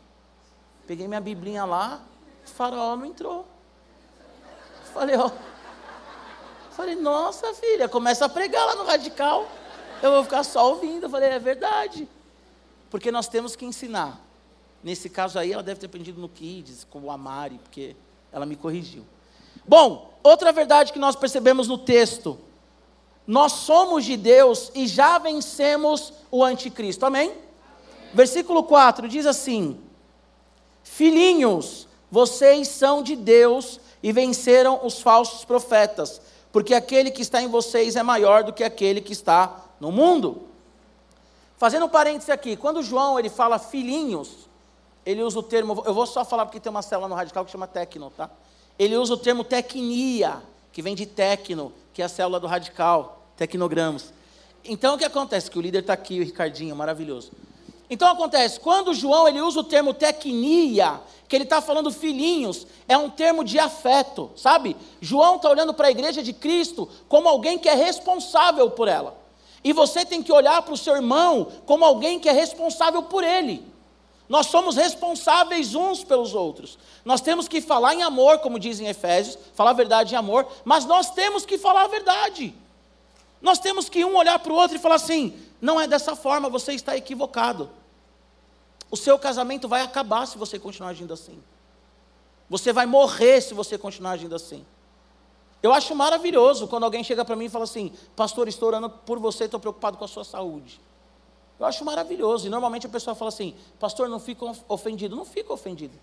[0.87, 2.00] Peguei minha biblinha lá,
[2.44, 3.46] o faraó não entrou.
[4.92, 5.31] Falei, ó.
[6.70, 9.48] Falei, nossa filha, começa a pregar lá no radical.
[10.03, 11.09] Eu vou ficar só ouvindo.
[11.09, 12.09] Falei, é verdade.
[12.90, 14.20] Porque nós temos que ensinar.
[14.83, 17.96] Nesse caso aí, ela deve ter aprendido no Kids, com o Amari, porque
[18.31, 19.05] ela me corrigiu.
[19.66, 22.38] Bom, outra verdade que nós percebemos no texto.
[23.27, 27.07] Nós somos de Deus e já vencemos o anticristo.
[27.07, 27.35] Amém?
[28.14, 29.81] Versículo 4 diz assim:
[30.85, 36.20] Filhinhos, vocês são de Deus e venceram os falsos profetas,
[36.53, 40.42] porque aquele que está em vocês é maior do que aquele que está no mundo.
[41.57, 44.48] Fazendo um parêntese aqui, quando João ele fala filhinhos,
[45.05, 47.50] ele usa o termo, eu vou só falar porque tem uma célula no radical que
[47.50, 48.31] chama tecno, tá?
[48.79, 50.40] Ele usa o termo tecnia,
[50.72, 54.12] que vem de tecno, que é a célula do radical, tecnogramas.
[54.64, 55.50] Então o que acontece?
[55.50, 57.33] Que o líder está aqui, o Ricardinho, maravilhoso.
[57.88, 62.97] Então acontece, quando João ele usa o termo tecnia, que ele está falando filhinhos, é
[62.97, 64.77] um termo de afeto, sabe?
[65.01, 69.16] João está olhando para a igreja de Cristo como alguém que é responsável por ela.
[69.62, 73.25] E você tem que olhar para o seu irmão como alguém que é responsável por
[73.25, 73.64] ele.
[74.29, 76.79] Nós somos responsáveis uns pelos outros.
[77.05, 80.87] Nós temos que falar em amor, como dizem Efésios, falar a verdade em amor, mas
[80.87, 82.55] nós temos que falar a verdade.
[83.44, 86.48] Nós temos que um olhar para o outro e falar assim: não é dessa forma,
[86.48, 87.68] você está equivocado.
[88.90, 91.38] O seu casamento vai acabar se você continuar agindo assim.
[92.48, 94.64] Você vai morrer se você continuar agindo assim.
[95.62, 99.18] Eu acho maravilhoso quando alguém chega para mim e fala assim: Pastor, estou orando por
[99.18, 100.80] você, estou preocupado com a sua saúde.
[101.61, 102.46] Eu acho maravilhoso.
[102.46, 105.14] E normalmente a pessoa fala assim: Pastor, não fico ofendido.
[105.14, 105.98] Não fico ofendido.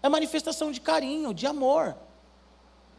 [0.00, 1.96] É manifestação de carinho, de amor.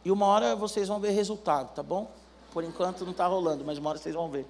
[0.04, 2.12] E uma hora vocês vão ver resultado, tá bom?
[2.58, 4.44] Por enquanto não está rolando, mas uma hora vocês vão ver.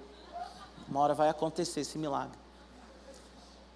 [0.88, 2.38] Uma hora vai acontecer esse milagre.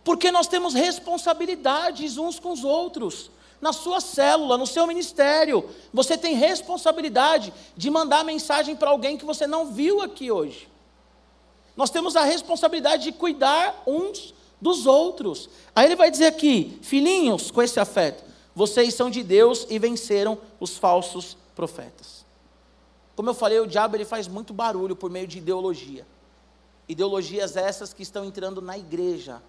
[0.03, 3.31] Porque nós temos responsabilidades uns com os outros.
[3.61, 9.25] Na sua célula, no seu ministério, você tem responsabilidade de mandar mensagem para alguém que
[9.27, 10.67] você não viu aqui hoje.
[11.77, 15.51] Nós temos a responsabilidade de cuidar uns dos outros.
[15.77, 20.39] Aí ele vai dizer aqui, filhinhos, com esse afeto, vocês são de Deus e venceram
[20.59, 22.22] os falsos profetas.
[23.23, 26.05] Como eu falei, o diabo ele faz muito barulho por meio de ideologia.
[26.89, 29.41] Ideologias essas que estão entrando na igreja.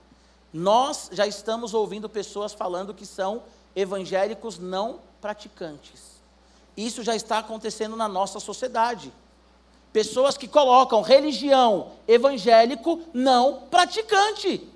[0.53, 3.41] Nós já estamos ouvindo pessoas falando que são
[3.75, 6.21] evangélicos não praticantes.
[6.77, 9.11] Isso já está acontecendo na nossa sociedade.
[9.91, 14.69] Pessoas que colocam religião evangélico não praticante.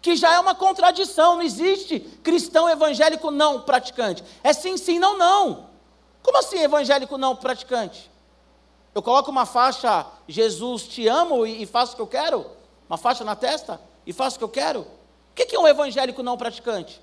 [0.00, 4.24] Que já é uma contradição, não existe cristão evangélico não praticante.
[4.42, 5.67] É sim, sim, não, não.
[6.28, 8.10] Como assim evangélico não praticante?
[8.94, 12.44] Eu coloco uma faixa, Jesus te amo e, e faço o que eu quero?
[12.86, 14.80] Uma faixa na testa e faço o que eu quero?
[14.80, 17.00] O que é um evangélico não praticante?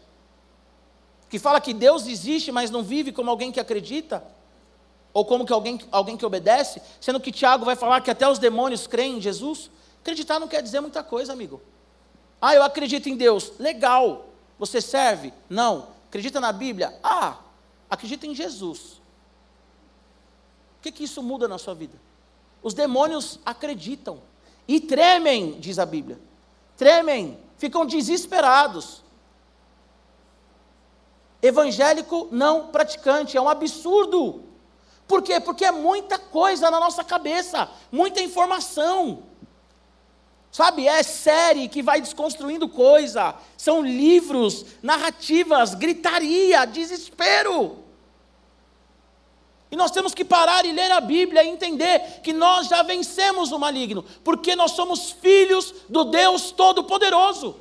[1.28, 4.24] que fala que Deus existe, mas não vive como alguém que acredita,
[5.12, 8.38] ou como que alguém, alguém que obedece, sendo que Tiago vai falar que até os
[8.38, 9.72] demônios creem em Jesus.
[10.02, 11.60] Acreditar não quer dizer muita coisa, amigo.
[12.40, 13.54] Ah, eu acredito em Deus.
[13.58, 14.28] Legal.
[14.60, 15.34] Você serve?
[15.50, 15.88] Não.
[16.10, 16.96] Acredita na Bíblia?
[17.04, 17.40] Ah,
[17.90, 19.04] acredita em Jesus.
[20.86, 22.00] Que, que isso muda na sua vida?
[22.62, 24.22] Os demônios acreditam
[24.68, 26.20] e tremem, diz a Bíblia.
[26.78, 29.04] Tremem, ficam desesperados.
[31.42, 34.44] Evangélico não praticante, é um absurdo.
[35.08, 35.40] Por quê?
[35.40, 39.24] Porque é muita coisa na nossa cabeça, muita informação.
[40.52, 47.85] Sabe, é série que vai desconstruindo coisa, são livros, narrativas, gritaria, desespero.
[49.76, 53.52] E nós temos que parar e ler a Bíblia e entender que nós já vencemos
[53.52, 57.58] o maligno, porque nós somos filhos do Deus Todo-Poderoso.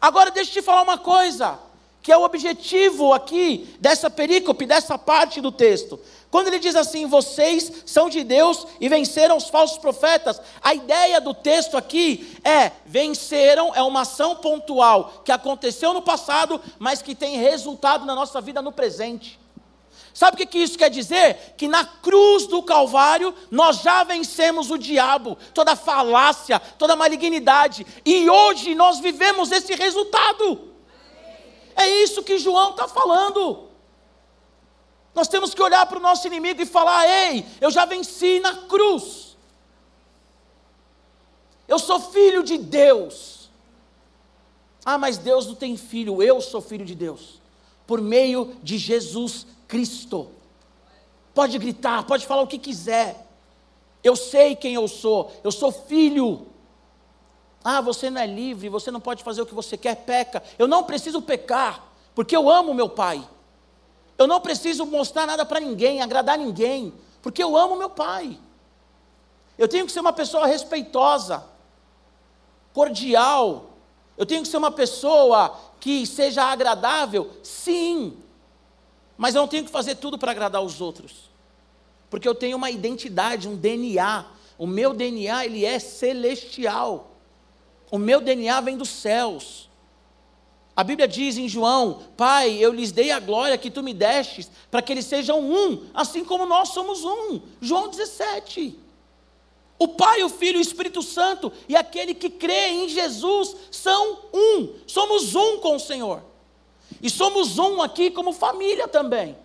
[0.00, 1.60] Agora deixa eu te falar uma coisa
[2.02, 6.00] que é o objetivo aqui dessa perícope, dessa parte do texto.
[6.28, 11.20] Quando ele diz assim, vocês são de Deus e venceram os falsos profetas, a ideia
[11.20, 17.14] do texto aqui é: venceram, é uma ação pontual que aconteceu no passado, mas que
[17.14, 19.38] tem resultado na nossa vida no presente.
[20.18, 21.54] Sabe o que, isso quer dizer?
[21.56, 28.28] Que na cruz do Calvário nós já vencemos o diabo, toda falácia, toda malignidade, e
[28.28, 30.74] hoje nós vivemos esse resultado.
[31.76, 33.68] É isso que João está falando.
[35.14, 38.66] Nós temos que olhar para o nosso inimigo e falar: ei, eu já venci na
[38.66, 39.36] cruz.
[41.68, 43.48] Eu sou filho de Deus.
[44.84, 47.40] Ah, mas Deus não tem filho, eu sou filho de Deus.
[47.86, 50.30] Por meio de Jesus Cristo.
[51.34, 53.28] Pode gritar, pode falar o que quiser.
[54.02, 56.48] Eu sei quem eu sou, eu sou filho.
[57.62, 60.42] Ah, você não é livre, você não pode fazer o que você quer, peca.
[60.58, 63.28] Eu não preciso pecar, porque eu amo meu pai.
[64.16, 68.38] Eu não preciso mostrar nada para ninguém, agradar ninguém, porque eu amo meu pai.
[69.56, 71.44] Eu tenho que ser uma pessoa respeitosa,
[72.72, 73.70] cordial.
[74.16, 78.16] Eu tenho que ser uma pessoa que seja agradável, sim.
[79.18, 81.28] Mas eu não tenho que fazer tudo para agradar os outros.
[82.08, 84.24] Porque eu tenho uma identidade, um DNA.
[84.56, 87.10] O meu DNA, ele é celestial.
[87.90, 89.68] O meu DNA vem dos céus.
[90.76, 94.48] A Bíblia diz em João: Pai, eu lhes dei a glória que tu me destes,
[94.70, 97.40] para que eles sejam um, assim como nós somos um.
[97.60, 98.78] João 17.
[99.80, 104.74] O Pai, o Filho o Espírito Santo e aquele que crê em Jesus são um.
[104.86, 106.22] Somos um com o Senhor.
[107.02, 109.36] E somos um aqui como família também.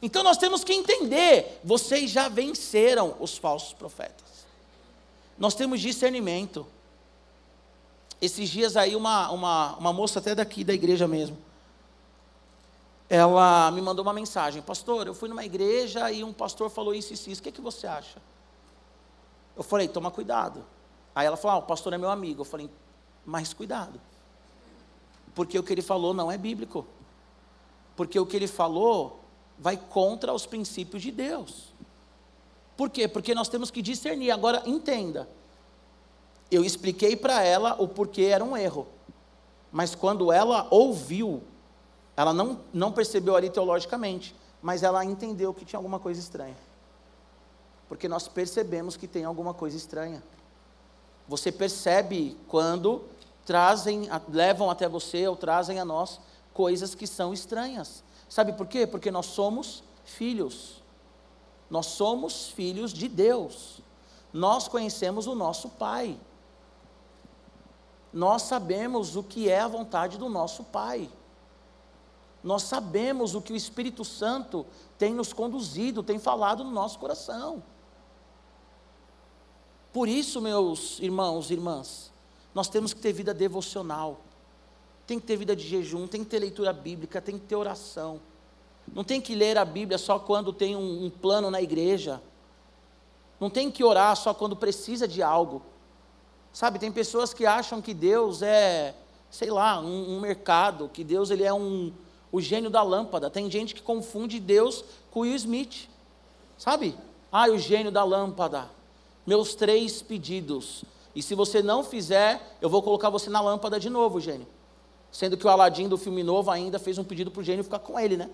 [0.00, 4.46] Então nós temos que entender: vocês já venceram os falsos profetas.
[5.38, 6.66] Nós temos discernimento.
[8.20, 11.38] Esses dias aí, uma, uma, uma moça até daqui da igreja mesmo,
[13.08, 17.12] ela me mandou uma mensagem: Pastor, eu fui numa igreja e um pastor falou isso
[17.12, 17.40] e isso, isso.
[17.40, 18.20] O que, é que você acha?
[19.56, 20.64] Eu falei: Toma cuidado.
[21.14, 22.42] Aí ela falou: ah, O pastor é meu amigo.
[22.42, 22.68] Eu falei:
[23.24, 24.00] Mais cuidado.
[25.38, 26.84] Porque o que ele falou não é bíblico.
[27.94, 29.20] Porque o que ele falou
[29.56, 31.72] vai contra os princípios de Deus.
[32.76, 33.06] Por quê?
[33.06, 34.32] Porque nós temos que discernir.
[34.32, 35.28] Agora, entenda.
[36.50, 38.88] Eu expliquei para ela o porquê era um erro.
[39.70, 41.40] Mas quando ela ouviu,
[42.16, 44.34] ela não, não percebeu ali teologicamente.
[44.60, 46.56] mas ela entendeu que tinha alguma coisa estranha.
[47.88, 50.20] Porque nós percebemos que tem alguma coisa estranha.
[51.28, 53.04] Você percebe quando
[53.48, 56.20] trazem, levam até você ou trazem a nós
[56.52, 58.04] coisas que são estranhas.
[58.28, 58.86] Sabe por quê?
[58.86, 60.82] Porque nós somos filhos.
[61.70, 63.80] Nós somos filhos de Deus.
[64.34, 66.20] Nós conhecemos o nosso Pai.
[68.12, 71.08] Nós sabemos o que é a vontade do nosso Pai.
[72.44, 74.66] Nós sabemos o que o Espírito Santo
[74.98, 77.62] tem nos conduzido, tem falado no nosso coração.
[79.90, 82.12] Por isso, meus irmãos e irmãs,
[82.58, 84.18] nós temos que ter vida devocional,
[85.06, 88.20] tem que ter vida de jejum, tem que ter leitura bíblica, tem que ter oração.
[88.92, 92.20] Não tem que ler a Bíblia só quando tem um, um plano na igreja.
[93.38, 95.62] Não tem que orar só quando precisa de algo.
[96.52, 98.92] Sabe, tem pessoas que acham que Deus é,
[99.30, 101.92] sei lá, um, um mercado, que Deus ele é um,
[102.32, 103.30] o gênio da lâmpada.
[103.30, 105.88] Tem gente que confunde Deus com Will Smith.
[106.58, 106.96] Sabe?
[107.30, 108.68] Ah, o gênio da lâmpada.
[109.24, 110.84] Meus três pedidos.
[111.18, 114.46] E se você não fizer, eu vou colocar você na lâmpada de novo, gênio.
[115.10, 117.80] Sendo que o Aladim do filme novo ainda fez um pedido para o gênio ficar
[117.80, 118.30] com ele, né?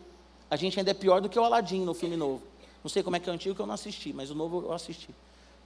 [0.50, 2.42] A gente ainda é pior do que o Aladim no filme novo.
[2.82, 4.64] Não sei como é que é o antigo que eu não assisti, mas o novo
[4.66, 5.08] eu assisti.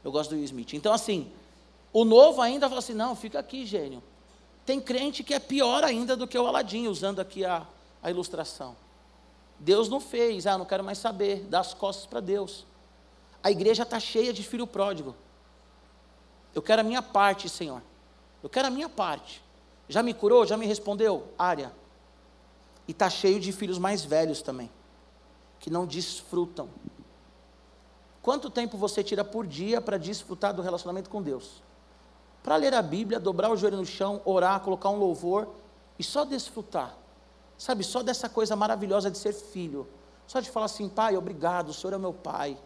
[0.04, 0.74] Eu gosto do Will Smith.
[0.74, 1.32] Então, assim,
[1.92, 4.00] o novo ainda fala assim: não, fica aqui, gênio.
[4.64, 7.66] Tem crente que é pior ainda do que o Aladim, usando aqui a,
[8.00, 8.76] a ilustração.
[9.58, 12.64] Deus não fez, ah, não quero mais saber, dá as costas para Deus.
[13.42, 15.16] A igreja está cheia de filho pródigo.
[16.54, 17.82] Eu quero a minha parte, Senhor.
[18.42, 19.42] Eu quero a minha parte.
[19.88, 20.46] Já me curou?
[20.46, 21.28] Já me respondeu?
[21.38, 21.72] Área.
[22.86, 24.70] E está cheio de filhos mais velhos também,
[25.58, 26.68] que não desfrutam.
[28.22, 31.62] Quanto tempo você tira por dia para desfrutar do relacionamento com Deus?
[32.42, 35.48] Para ler a Bíblia, dobrar o joelho no chão, orar, colocar um louvor
[35.98, 36.96] e só desfrutar.
[37.56, 39.86] Sabe, só dessa coisa maravilhosa de ser filho.
[40.26, 42.56] Só de falar assim, pai, obrigado, o Senhor é meu pai.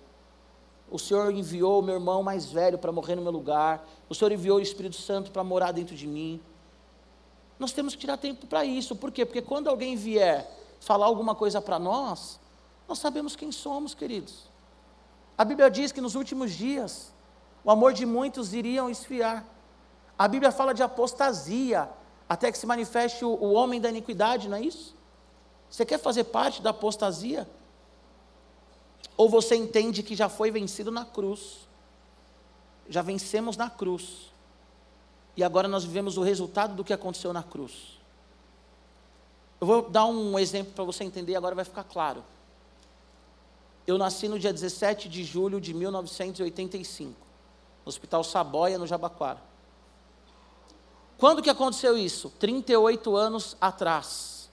[0.91, 3.87] O Senhor enviou o meu irmão mais velho para morrer no meu lugar.
[4.09, 6.41] O Senhor enviou o Espírito Santo para morar dentro de mim.
[7.59, 8.95] Nós temos que tirar tempo para isso.
[8.97, 9.25] Por quê?
[9.25, 12.39] Porque quando alguém vier falar alguma coisa para nós,
[12.89, 14.51] nós sabemos quem somos, queridos.
[15.39, 17.13] A Bíblia diz que nos últimos dias
[17.65, 19.47] o amor de muitos iriam esfriar.
[20.19, 21.89] A Bíblia fala de apostasia,
[22.29, 24.95] até que se manifeste o, o homem da iniquidade, não é isso?
[25.71, 27.49] Você quer fazer parte da apostasia?
[29.17, 31.69] Ou você entende que já foi vencido na cruz?
[32.89, 34.33] Já vencemos na cruz.
[35.37, 37.99] E agora nós vivemos o resultado do que aconteceu na cruz.
[39.61, 42.25] Eu vou dar um exemplo para você entender, agora vai ficar claro.
[43.87, 47.11] Eu nasci no dia 17 de julho de 1985,
[47.85, 49.41] no Hospital Saboia, no Jabaquara.
[51.17, 52.31] Quando que aconteceu isso?
[52.39, 54.51] 38 anos atrás.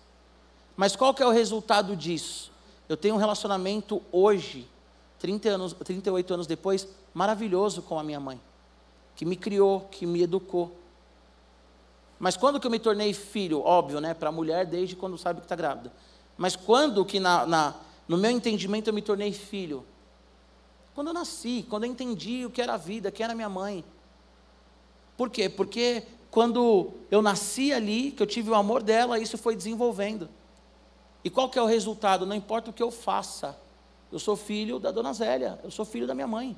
[0.78, 2.49] Mas qual que é o resultado disso?
[2.90, 4.68] Eu tenho um relacionamento hoje,
[5.20, 8.42] 30 anos, 38 anos depois, maravilhoso com a minha mãe,
[9.16, 10.76] que me criou, que me educou.
[12.18, 13.62] Mas quando que eu me tornei filho?
[13.62, 14.16] Óbvio, né?
[14.16, 15.94] Para a mulher, desde quando sabe que está grávida.
[16.36, 17.76] Mas quando que na, na,
[18.08, 19.86] no meu entendimento eu me tornei filho?
[20.96, 23.86] Quando eu nasci, quando eu entendi o que era a vida, quem era minha mãe.
[25.16, 25.48] Por quê?
[25.48, 30.28] Porque quando eu nasci ali, que eu tive o amor dela, isso foi desenvolvendo.
[31.24, 32.26] E qual que é o resultado?
[32.26, 33.58] Não importa o que eu faça.
[34.12, 36.58] Eu sou filho da dona Zélia, eu sou filho da minha mãe.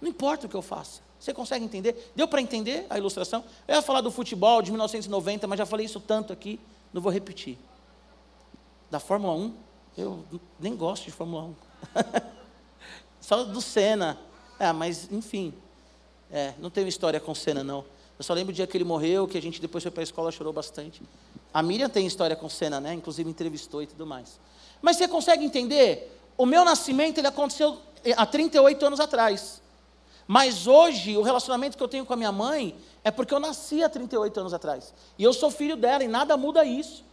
[0.00, 1.02] Não importa o que eu faça.
[1.18, 2.12] Você consegue entender?
[2.14, 3.44] Deu para entender a ilustração?
[3.66, 6.60] Eu ia falar do futebol de 1990, mas já falei isso tanto aqui,
[6.92, 7.58] não vou repetir.
[8.90, 9.54] Da Fórmula 1,
[9.98, 10.24] eu
[10.58, 11.54] nem gosto de Fórmula 1.
[13.20, 14.18] Só do Senna.
[14.58, 15.52] É, mas enfim.
[16.30, 17.84] É, não tenho história com Senna, não.
[18.18, 20.04] Eu só lembro o dia que ele morreu, que a gente depois foi para a
[20.04, 21.00] escola, chorou bastante.
[21.54, 22.92] A Miriam tem história com cena, né?
[22.94, 24.40] Inclusive entrevistou e tudo mais.
[24.82, 26.20] Mas você consegue entender?
[26.36, 27.78] O meu nascimento ele aconteceu
[28.16, 29.62] há 38 anos atrás.
[30.26, 33.82] Mas hoje, o relacionamento que eu tenho com a minha mãe é porque eu nasci
[33.82, 34.92] há 38 anos atrás.
[35.16, 37.04] E eu sou filho dela e nada muda isso.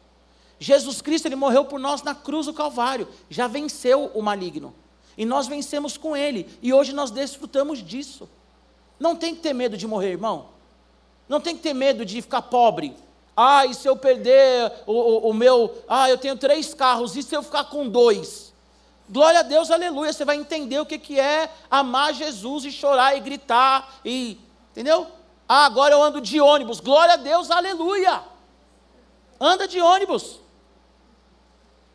[0.59, 3.07] Jesus Cristo, ele morreu por nós na cruz do Calvário.
[3.29, 4.73] Já venceu o maligno.
[5.17, 6.49] E nós vencemos com ele.
[6.61, 8.27] E hoje nós desfrutamos disso.
[8.99, 10.54] Não tem que ter medo de morrer, irmão.
[11.27, 12.95] Não tem que ter medo de ficar pobre.
[13.35, 15.83] Ah, e se eu perder o, o, o, meu.
[15.87, 18.53] Ah, eu tenho três carros, e se eu ficar com dois?
[19.09, 20.13] Glória a Deus, aleluia.
[20.13, 23.99] Você vai entender o que, que é amar Jesus e chorar e gritar.
[24.05, 24.39] e
[24.71, 25.07] Entendeu?
[25.47, 26.79] Ah, agora eu ando de ônibus.
[26.79, 28.23] Glória a Deus, aleluia.
[29.39, 30.39] Anda de ônibus.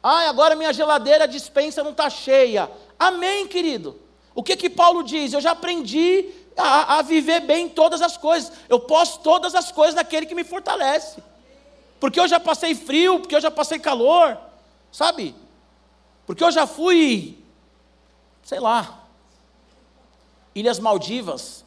[0.02, 2.70] Ah, agora minha geladeira dispensa não está cheia.
[2.98, 3.98] Amém, querido.
[4.34, 5.32] O que que Paulo diz?
[5.32, 8.52] Eu já aprendi a, a viver bem todas as coisas.
[8.68, 11.22] Eu posso todas as coisas naquele que me fortalece.
[11.98, 14.38] Porque eu já passei frio, porque eu já passei calor,
[14.90, 15.34] sabe?
[16.26, 17.38] Porque eu já fui,
[18.42, 19.04] sei lá,
[20.54, 21.64] Ilhas Maldivas,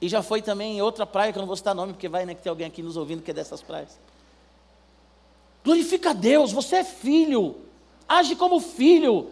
[0.00, 2.24] e já foi também em outra praia, que eu não vou citar nome, porque vai
[2.24, 3.98] né, que tem alguém aqui nos ouvindo que é dessas praias.
[5.62, 7.56] Glorifica a Deus, você é filho,
[8.08, 9.30] age como filho.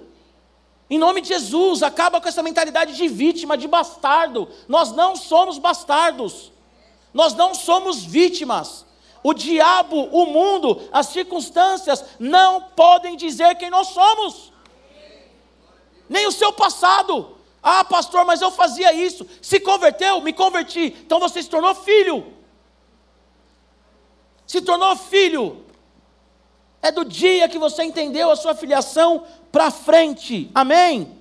[0.90, 4.48] Em nome de Jesus, acaba com essa mentalidade de vítima, de bastardo.
[4.66, 6.50] Nós não somos bastardos.
[7.12, 8.86] Nós não somos vítimas.
[9.22, 14.52] O diabo, o mundo, as circunstâncias não podem dizer quem nós somos.
[16.08, 17.36] Nem o seu passado.
[17.62, 19.26] Ah, pastor, mas eu fazia isso.
[19.42, 20.96] Se converteu, me converti.
[21.04, 22.32] Então você se tornou filho.
[24.46, 25.66] Se tornou filho.
[26.80, 30.50] É do dia que você entendeu a sua filiação para frente.
[30.54, 31.18] Amém?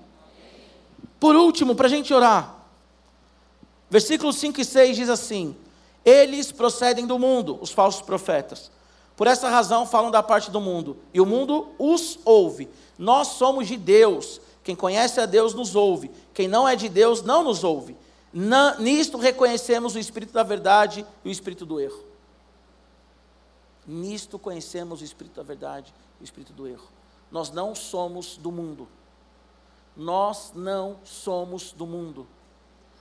[1.20, 2.56] Por último, para a gente orar.
[3.90, 5.56] Versículos 5 e 6 diz assim:
[6.06, 8.72] Eles procedem do mundo, os falsos profetas.
[9.16, 12.70] Por essa razão falam da parte do mundo, e o mundo os ouve.
[12.98, 14.40] Nós somos de Deus.
[14.64, 16.12] Quem conhece a Deus nos ouve.
[16.34, 17.96] Quem não é de Deus não nos ouve.
[18.80, 22.07] nisto reconhecemos o espírito da verdade e o espírito do erro.
[23.88, 26.88] Nisto conhecemos o espírito da verdade e o espírito do erro.
[27.32, 28.88] Nós não somos do mundo.
[29.96, 32.28] Nós não somos do mundo.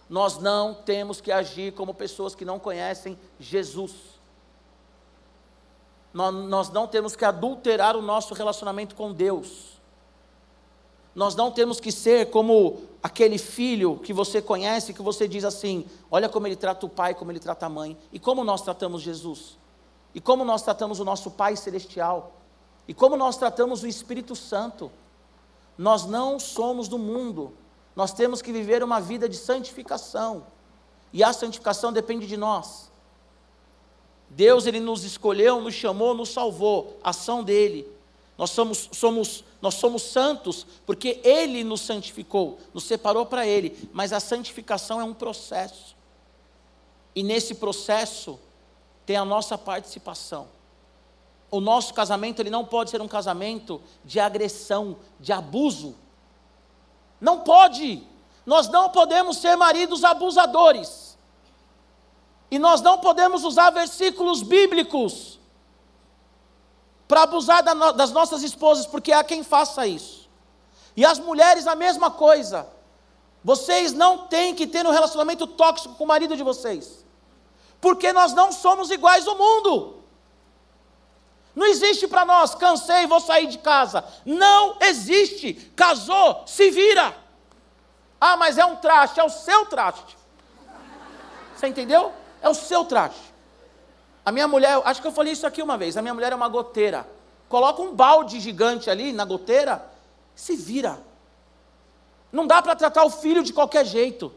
[0.09, 3.93] Nós não temos que agir como pessoas que não conhecem Jesus.
[6.15, 9.77] Nós não temos que adulterar o nosso relacionamento com Deus.
[11.15, 15.85] Nós não temos que ser como aquele filho que você conhece, que você diz assim:
[16.11, 19.03] olha como ele trata o pai, como ele trata a mãe, e como nós tratamos
[19.03, 19.59] Jesus.
[20.17, 22.33] E como nós tratamos o nosso Pai Celestial.
[22.89, 24.91] E como nós tratamos o Espírito Santo.
[25.77, 27.53] Nós não somos do mundo.
[27.95, 30.47] Nós temos que viver uma vida de santificação.
[31.13, 32.91] E a santificação depende de nós.
[34.31, 37.87] Deus ele nos escolheu, nos chamou, nos salvou, ação dele.
[38.39, 44.15] Nós somos, somos, nós somos santos porque ele nos santificou, nos separou para ele, mas
[44.15, 45.95] a santificação é um processo.
[47.15, 48.39] E nesse processo
[49.07, 50.49] tem a nossa participação.
[51.49, 55.95] O nosso casamento ele não pode ser um casamento de agressão, de abuso.
[57.21, 58.03] Não pode.
[58.45, 61.17] Nós não podemos ser maridos abusadores.
[62.51, 65.39] E nós não podemos usar versículos bíblicos
[67.07, 70.29] para abusar das nossas esposas, porque há quem faça isso.
[70.97, 72.67] E as mulheres a mesma coisa.
[73.45, 77.06] Vocês não têm que ter um relacionamento tóxico com o marido de vocês
[77.81, 80.03] porque nós não somos iguais ao mundo.
[81.55, 84.05] Não existe para nós, cansei, vou sair de casa.
[84.27, 85.55] Não existe.
[85.75, 87.17] Casou, se vira.
[88.21, 90.17] Ah, mas é um traste, é o seu traste.
[91.55, 92.13] Você entendeu?
[92.43, 93.35] É o seu traste.
[94.25, 95.97] A minha mulher, acho que eu falei isso aqui uma vez.
[95.97, 97.09] A minha mulher é uma goteira.
[97.49, 99.85] Coloca um balde gigante ali na goteira,
[100.35, 100.99] se vira.
[102.31, 104.33] Não dá para tratar o filho de qualquer jeito.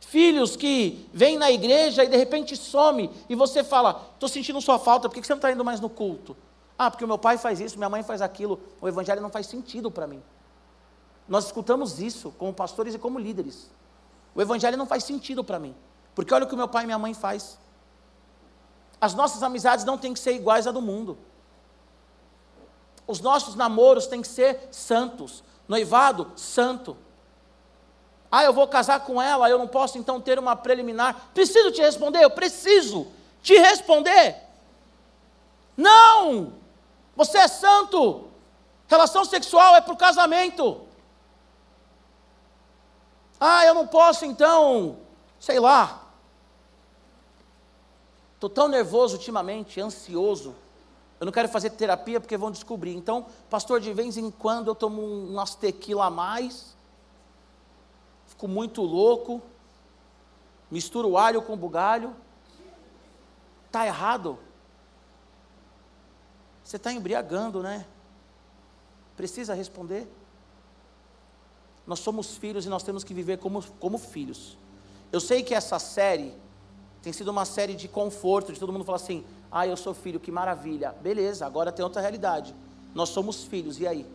[0.00, 4.78] Filhos que vêm na igreja e de repente some, e você fala: estou sentindo sua
[4.78, 6.36] falta, por que você não está indo mais no culto?
[6.78, 9.90] Ah, porque meu pai faz isso, minha mãe faz aquilo, o evangelho não faz sentido
[9.90, 10.22] para mim.
[11.28, 13.70] Nós escutamos isso como pastores e como líderes.
[14.34, 15.74] O evangelho não faz sentido para mim,
[16.14, 17.58] porque olha o que meu pai e minha mãe faz.
[19.00, 21.18] As nossas amizades não têm que ser iguais à do mundo.
[23.06, 25.42] Os nossos namoros têm que ser santos.
[25.66, 26.96] Noivado, santo.
[28.30, 31.30] Ah, eu vou casar com ela, eu não posso então ter uma preliminar.
[31.34, 32.22] Preciso te responder?
[32.22, 33.08] Eu preciso
[33.42, 34.36] te responder.
[35.76, 36.52] Não!
[37.16, 38.28] Você é santo.
[38.86, 40.82] Relação sexual é para o casamento.
[43.38, 44.98] Ah, eu não posso então,
[45.38, 46.02] sei lá.
[48.34, 50.54] Estou tão nervoso ultimamente, ansioso.
[51.18, 52.94] Eu não quero fazer terapia porque vão descobrir.
[52.94, 56.74] Então, pastor, de vez em quando eu tomo umas tequila a mais
[58.40, 59.42] fico muito louco,
[60.70, 62.16] misturo alho com bugalho.
[63.66, 64.38] Está errado.
[66.64, 67.84] Você está embriagando, né?
[69.14, 70.10] Precisa responder.
[71.86, 74.56] Nós somos filhos e nós temos que viver como, como filhos.
[75.12, 76.34] Eu sei que essa série
[77.02, 80.18] tem sido uma série de conforto, de todo mundo falar assim: ah, eu sou filho,
[80.18, 80.92] que maravilha.
[81.02, 82.54] Beleza, agora tem outra realidade.
[82.94, 84.06] Nós somos filhos, e aí?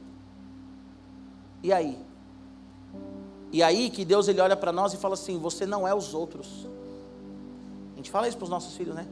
[1.62, 2.15] E aí?
[3.56, 6.14] E aí que Deus ele olha para nós e fala assim: você não é os
[6.14, 6.68] outros.
[7.94, 9.08] A gente fala isso para os nossos filhos, né?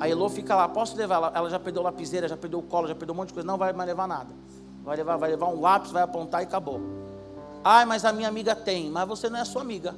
[0.00, 1.14] A Elô fica lá, posso levar?
[1.14, 3.46] Ela, ela já perdeu lapiseira, já perdeu o colo, já perdeu um monte de coisa.
[3.46, 4.34] Não vai mais levar nada.
[4.82, 6.80] Vai levar, vai levar um lápis, vai apontar e acabou.
[7.62, 8.90] Ai, mas a minha amiga tem.
[8.90, 9.94] Mas você não é sua amiga.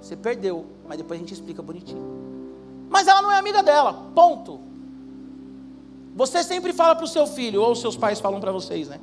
[0.00, 0.66] Você perdeu.
[0.86, 2.06] Mas depois a gente explica bonitinho.
[2.88, 3.94] Mas ela não é amiga dela.
[4.14, 4.60] Ponto.
[6.14, 9.00] Você sempre fala para o seu filho, ou seus pais falam para vocês, né?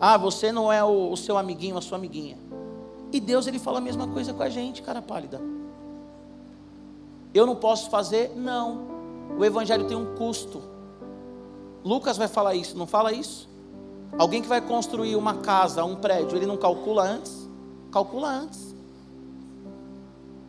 [0.00, 2.38] Ah, você não é o, o, seu amiguinho, a sua amiguinha.
[3.12, 5.40] E Deus, ele fala a mesma coisa com a gente, cara pálida.
[7.34, 8.32] Eu não posso fazer?
[8.34, 8.88] Não.
[9.38, 10.62] O evangelho tem um custo.
[11.84, 13.48] Lucas vai falar isso, não fala isso?
[14.18, 17.48] Alguém que vai construir uma casa, um prédio, ele não calcula antes?
[17.92, 18.74] Calcula antes.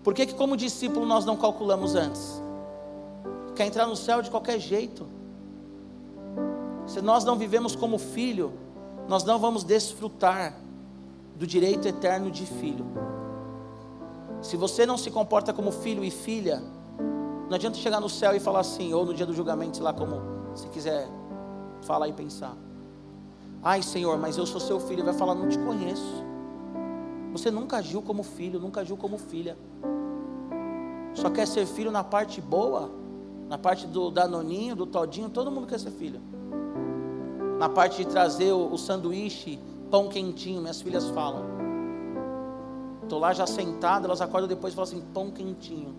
[0.03, 2.41] Por que, que como discípulo, nós não calculamos antes?
[3.55, 5.05] Quer entrar no céu de qualquer jeito.
[6.87, 8.53] Se nós não vivemos como filho,
[9.11, 10.55] nós não vamos desfrutar
[11.35, 12.85] do direito eterno de filho.
[14.41, 16.63] Se você não se comporta como filho e filha,
[17.49, 19.91] não adianta chegar no céu e falar assim, ou no dia do julgamento, sei lá
[19.91, 20.15] como
[20.55, 21.09] se quiser
[21.81, 22.55] falar e pensar.
[23.61, 25.01] Ai Senhor, mas eu sou seu filho.
[25.01, 26.23] Ele vai falar, não te conheço.
[27.33, 29.57] Você nunca agiu como filho, nunca agiu como filha.
[31.15, 32.89] Só quer ser filho na parte boa,
[33.49, 36.21] na parte do danoninho, do todinho, todo mundo quer ser filho
[37.61, 39.59] na parte de trazer o, o sanduíche,
[39.91, 41.45] pão quentinho, minhas filhas falam.
[43.03, 45.93] Estou lá já sentado, elas acordam depois e falam assim: pão quentinho.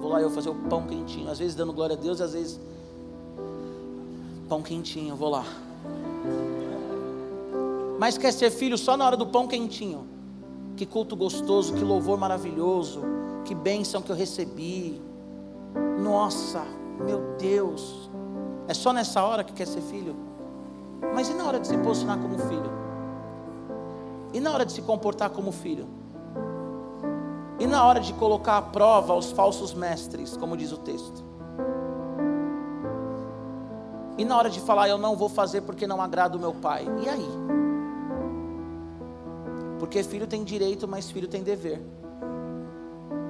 [0.00, 2.60] Vou lá eu fazer o pão quentinho, às vezes dando glória a Deus, às vezes
[4.48, 5.44] pão quentinho, vou lá.
[7.98, 10.06] Mas quer ser filho só na hora do pão quentinho.
[10.76, 13.02] Que culto gostoso, que louvor maravilhoso,
[13.44, 15.02] que bênção que eu recebi.
[16.00, 16.62] Nossa,
[17.04, 18.08] meu Deus.
[18.68, 20.35] É só nessa hora que quer ser filho?
[21.14, 22.70] Mas e na hora de se posicionar como filho?
[24.32, 25.86] E na hora de se comportar como filho?
[27.58, 31.24] E na hora de colocar à prova os falsos mestres, como diz o texto?
[34.18, 36.86] E na hora de falar, eu não vou fazer porque não agrada o meu pai?
[37.02, 37.28] E aí?
[39.78, 41.82] Porque filho tem direito, mas filho tem dever.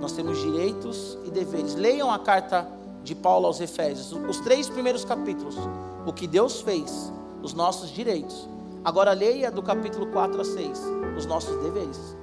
[0.00, 1.74] Nós temos direitos e deveres.
[1.74, 2.68] Leiam a carta
[3.02, 5.56] de Paulo aos Efésios, os três primeiros capítulos.
[6.04, 7.12] O que Deus fez
[7.43, 8.49] os nossos direitos.
[8.84, 10.82] Agora leia do capítulo 4 a 6,
[11.16, 12.16] os nossos deveres.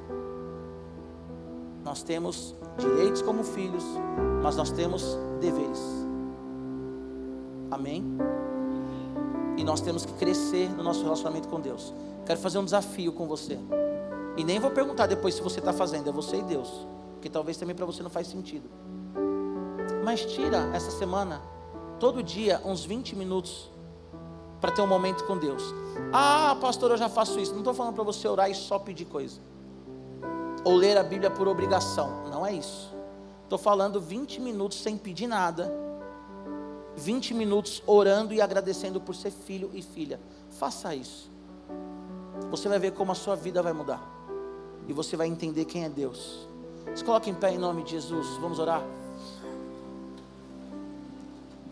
[1.84, 3.84] Nós temos direitos como filhos,
[4.42, 5.82] mas nós temos deveres.
[7.70, 8.06] Amém?
[9.58, 11.94] E nós temos que crescer no nosso relacionamento com Deus.
[12.26, 13.60] Quero fazer um desafio com você.
[14.38, 16.88] E nem vou perguntar depois se você está fazendo, é você e Deus.
[17.16, 18.70] Porque talvez também para você não faz sentido.
[20.04, 21.42] Mas tira essa semana,
[22.00, 23.70] todo dia, uns 20 minutos
[24.64, 25.76] para ter um momento com Deus.
[26.14, 27.52] Ah, pastor, eu já faço isso.
[27.52, 29.42] Não estou falando para você orar e só pedir coisa.
[30.64, 32.24] Ou ler a Bíblia por obrigação.
[32.32, 32.96] Não é isso.
[33.44, 35.70] Estou falando 20 minutos sem pedir nada.
[36.96, 40.18] 20 minutos orando e agradecendo por ser filho e filha.
[40.52, 41.30] Faça isso.
[42.50, 44.02] Você vai ver como a sua vida vai mudar.
[44.88, 46.48] E você vai entender quem é Deus.
[46.96, 48.38] Se coloque em pé em nome de Jesus.
[48.38, 48.82] Vamos orar.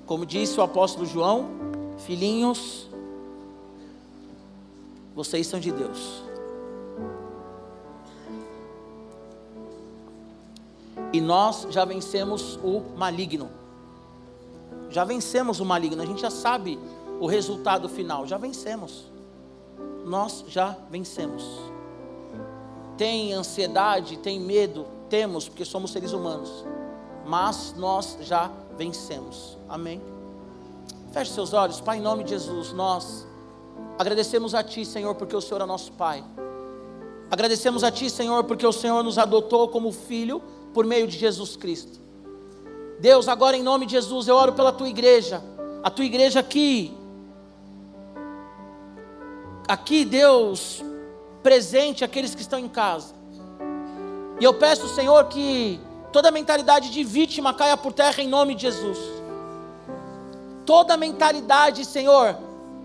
[0.05, 1.71] Como disse o apóstolo João,
[2.05, 2.87] Filhinhos,
[5.15, 6.23] vocês são de Deus.
[11.13, 13.49] E nós já vencemos o maligno.
[14.89, 16.79] Já vencemos o maligno, a gente já sabe
[17.19, 19.05] o resultado final, já vencemos.
[20.05, 21.45] Nós já vencemos.
[22.97, 26.65] Tem ansiedade, tem medo, temos, porque somos seres humanos.
[27.25, 29.57] Mas nós já vencemos.
[29.69, 30.01] Amém.
[31.11, 33.27] Feche seus olhos, Pai, em nome de Jesus, nós
[33.99, 36.23] agradecemos a Ti, Senhor, porque o Senhor é nosso Pai.
[37.29, 40.41] Agradecemos a Ti, Senhor, porque o Senhor nos adotou como filho
[40.73, 41.99] por meio de Jesus Cristo.
[43.01, 45.43] Deus, agora em nome de Jesus, eu oro pela Tua igreja,
[45.83, 46.97] a Tua igreja aqui.
[49.67, 50.81] Aqui, Deus,
[51.43, 53.13] presente aqueles que estão em casa.
[54.39, 55.77] E eu peço, Senhor, que
[56.13, 59.20] toda mentalidade de vítima caia por terra em nome de Jesus
[60.71, 62.37] toda mentalidade, Senhor,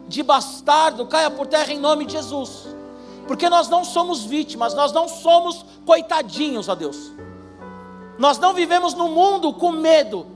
[0.09, 2.67] de bastardo caia por terra em nome de Jesus.
[3.29, 7.13] Porque nós não somos vítimas, nós não somos coitadinhos, ó Deus.
[8.19, 10.27] Nós não vivemos no mundo com medo.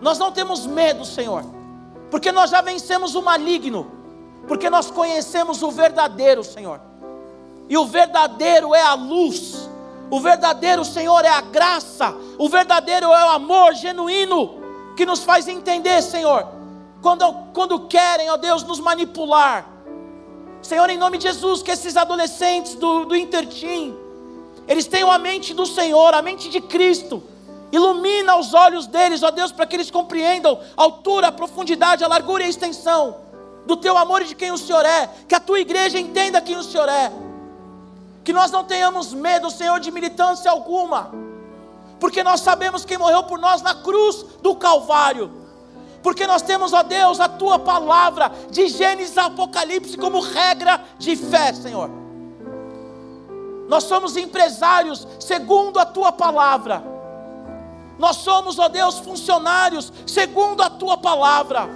[0.00, 1.44] Nós não temos medo, Senhor.
[2.10, 3.88] Porque nós já vencemos o maligno.
[4.48, 6.80] Porque nós conhecemos o verdadeiro, Senhor.
[7.68, 9.70] E o verdadeiro é a luz.
[10.10, 12.12] O verdadeiro, Senhor, é a graça.
[12.36, 14.57] O verdadeiro é o amor genuíno
[14.98, 16.44] que nos faz entender, Senhor,
[17.00, 19.64] quando, quando querem, ó Deus, nos manipular.
[20.60, 23.96] Senhor, em nome de Jesus, que esses adolescentes do, do Intertim,
[24.66, 27.22] eles tenham a mente do Senhor, a mente de Cristo.
[27.70, 32.08] Ilumina os olhos deles, ó Deus, para que eles compreendam a altura, a profundidade, a
[32.08, 33.18] largura e a extensão
[33.66, 35.08] do teu amor e de quem o Senhor é.
[35.28, 37.12] Que a tua igreja entenda quem o Senhor é.
[38.24, 41.27] Que nós não tenhamos medo, Senhor, de militância alguma
[42.00, 45.30] porque nós sabemos quem morreu por nós na cruz do Calvário,
[46.02, 51.16] porque nós temos, ó Deus, a tua palavra, de Gênesis a Apocalipse, como regra de
[51.16, 51.90] fé, Senhor.
[53.68, 56.82] Nós somos empresários segundo a tua palavra.
[57.98, 61.68] Nós somos, ó Deus, funcionários segundo a tua palavra.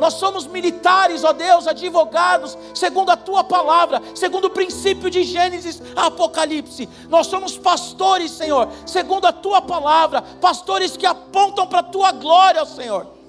[0.00, 5.80] Nós somos militares, ó Deus, advogados, segundo a tua palavra, segundo o princípio de Gênesis
[5.94, 6.88] a Apocalipse.
[7.10, 12.64] Nós somos pastores, Senhor, segundo a tua palavra, pastores que apontam para a tua glória,
[12.64, 13.19] Senhor.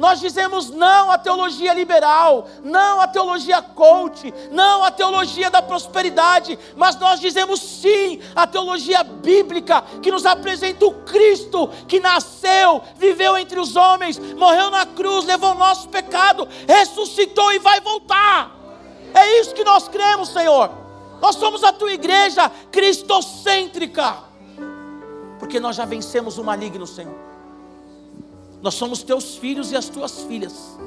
[0.00, 6.58] Nós dizemos não à teologia liberal, não à teologia coach, não à teologia da prosperidade,
[6.74, 13.36] mas nós dizemos sim à teologia bíblica que nos apresenta o Cristo que nasceu, viveu
[13.36, 18.56] entre os homens, morreu na cruz, levou o nosso pecado, ressuscitou e vai voltar.
[19.12, 20.70] É isso que nós cremos, Senhor.
[21.20, 24.16] Nós somos a tua igreja cristocêntrica,
[25.38, 27.29] porque nós já vencemos o maligno, Senhor.
[28.62, 30.78] Nós somos teus filhos e as tuas filhas.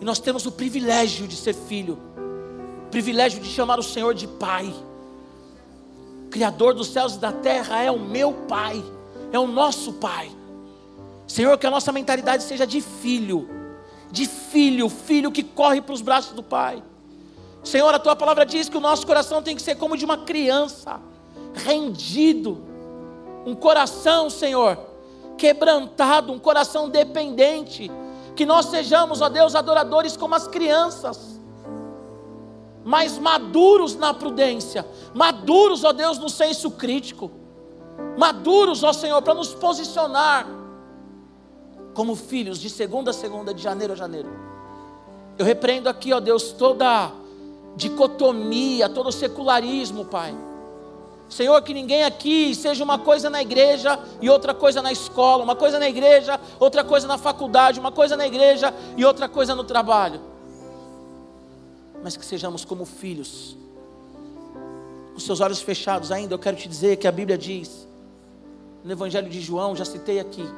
[0.00, 1.98] E nós temos o privilégio de ser filho,
[2.86, 4.72] o privilégio de chamar o Senhor de Pai.
[6.30, 8.82] Criador dos céus e da terra é o meu Pai,
[9.32, 10.30] é o nosso Pai.
[11.26, 13.48] Senhor, que a nossa mentalidade seja de filho,
[14.10, 16.82] de filho, filho que corre para os braços do Pai.
[17.62, 20.18] Senhor, a tua palavra diz que o nosso coração tem que ser como de uma
[20.18, 21.00] criança,
[21.54, 22.62] rendido,
[23.46, 24.93] um coração, Senhor,
[25.36, 27.90] quebrantado, um coração dependente.
[28.34, 31.40] Que nós sejamos, ó Deus, adoradores como as crianças,
[32.84, 37.30] mas maduros na prudência, maduros, ó Deus, no senso crítico,
[38.18, 40.46] maduros, ó Senhor, para nos posicionar
[41.94, 44.28] como filhos de segunda a segunda, de janeiro a janeiro.
[45.38, 47.12] Eu repreendo aqui, ó Deus, toda
[47.76, 50.34] dicotomia, todo secularismo, Pai
[51.34, 55.56] Senhor, que ninguém aqui seja uma coisa na igreja e outra coisa na escola, uma
[55.56, 59.64] coisa na igreja, outra coisa na faculdade, uma coisa na igreja e outra coisa no
[59.64, 60.20] trabalho.
[62.04, 63.56] Mas que sejamos como filhos.
[65.12, 67.88] Com seus olhos fechados ainda, eu quero te dizer que a Bíblia diz,
[68.84, 70.48] no Evangelho de João, já citei aqui,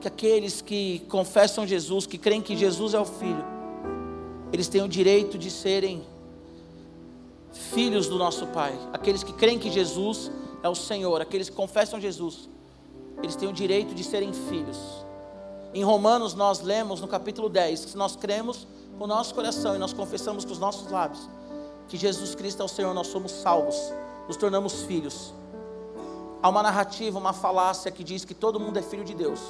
[0.00, 3.44] que aqueles que confessam Jesus, que creem que Jesus é o Filho,
[4.52, 6.06] eles têm o direito de serem
[7.58, 10.30] filhos do nosso Pai, aqueles que creem que Jesus
[10.62, 12.48] é o Senhor, aqueles que confessam Jesus,
[13.22, 14.78] eles têm o direito de serem filhos.
[15.74, 19.74] Em Romanos nós lemos no capítulo 10 que se nós cremos com o nosso coração
[19.74, 21.28] e nós confessamos com os nossos lábios
[21.88, 23.76] que Jesus Cristo é o Senhor, nós somos salvos,
[24.26, 25.32] nos tornamos filhos.
[26.42, 29.40] Há uma narrativa, uma falácia que diz que todo mundo é filho de Deus,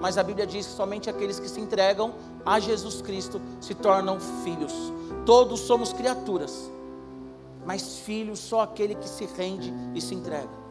[0.00, 2.14] mas a Bíblia diz que somente aqueles que se entregam
[2.46, 4.72] a Jesus Cristo se tornam filhos.
[5.26, 6.70] Todos somos criaturas
[7.64, 10.64] mas filho só aquele que se rende e se entrega.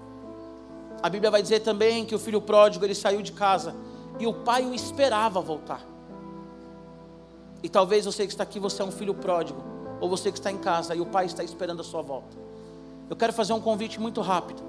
[1.01, 3.75] A Bíblia vai dizer também que o filho pródigo ele saiu de casa
[4.19, 5.85] e o pai o esperava voltar.
[7.61, 9.63] E talvez você que está aqui, você é um filho pródigo,
[9.99, 12.37] ou você que está em casa e o pai está esperando a sua volta.
[13.09, 14.61] Eu quero fazer um convite muito rápido.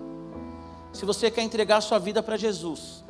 [0.92, 3.04] Se você quer entregar a sua vida para Jesus,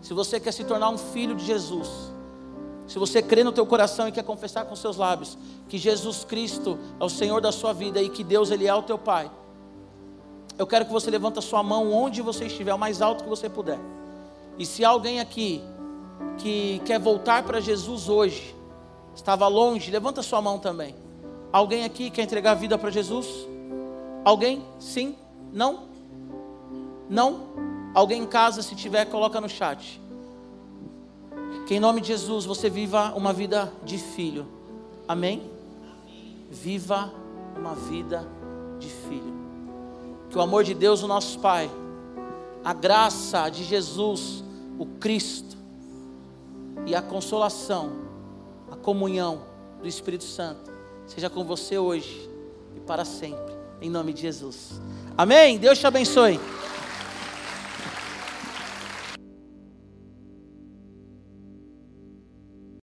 [0.00, 1.88] se você quer se tornar um filho de Jesus,
[2.90, 5.38] se você crê no teu coração e quer confessar com seus lábios
[5.68, 8.82] que Jesus Cristo é o Senhor da sua vida e que Deus ele é o
[8.82, 9.30] teu Pai,
[10.58, 13.30] eu quero que você levante a sua mão onde você estiver, o mais alto que
[13.30, 13.78] você puder.
[14.58, 15.62] E se alguém aqui
[16.36, 18.56] que quer voltar para Jesus hoje,
[19.14, 20.96] estava longe, levanta a sua mão também.
[21.52, 23.28] Alguém aqui quer entregar a vida para Jesus?
[24.24, 24.64] Alguém?
[24.80, 25.14] Sim?
[25.52, 25.84] Não?
[27.08, 27.50] Não?
[27.94, 30.00] Alguém em casa, se tiver, coloca no chat.
[31.70, 34.44] Que em nome de Jesus você viva uma vida de filho.
[35.06, 35.48] Amém?
[36.50, 37.14] Viva
[37.56, 38.26] uma vida
[38.80, 39.32] de filho.
[40.28, 41.70] Que o amor de Deus, o nosso Pai,
[42.64, 44.42] a graça de Jesus,
[44.80, 45.56] o Cristo,
[46.86, 47.92] e a consolação,
[48.68, 49.42] a comunhão
[49.80, 50.72] do Espírito Santo,
[51.06, 52.28] seja com você hoje
[52.74, 54.80] e para sempre, em nome de Jesus.
[55.16, 55.56] Amém?
[55.56, 56.40] Deus te abençoe.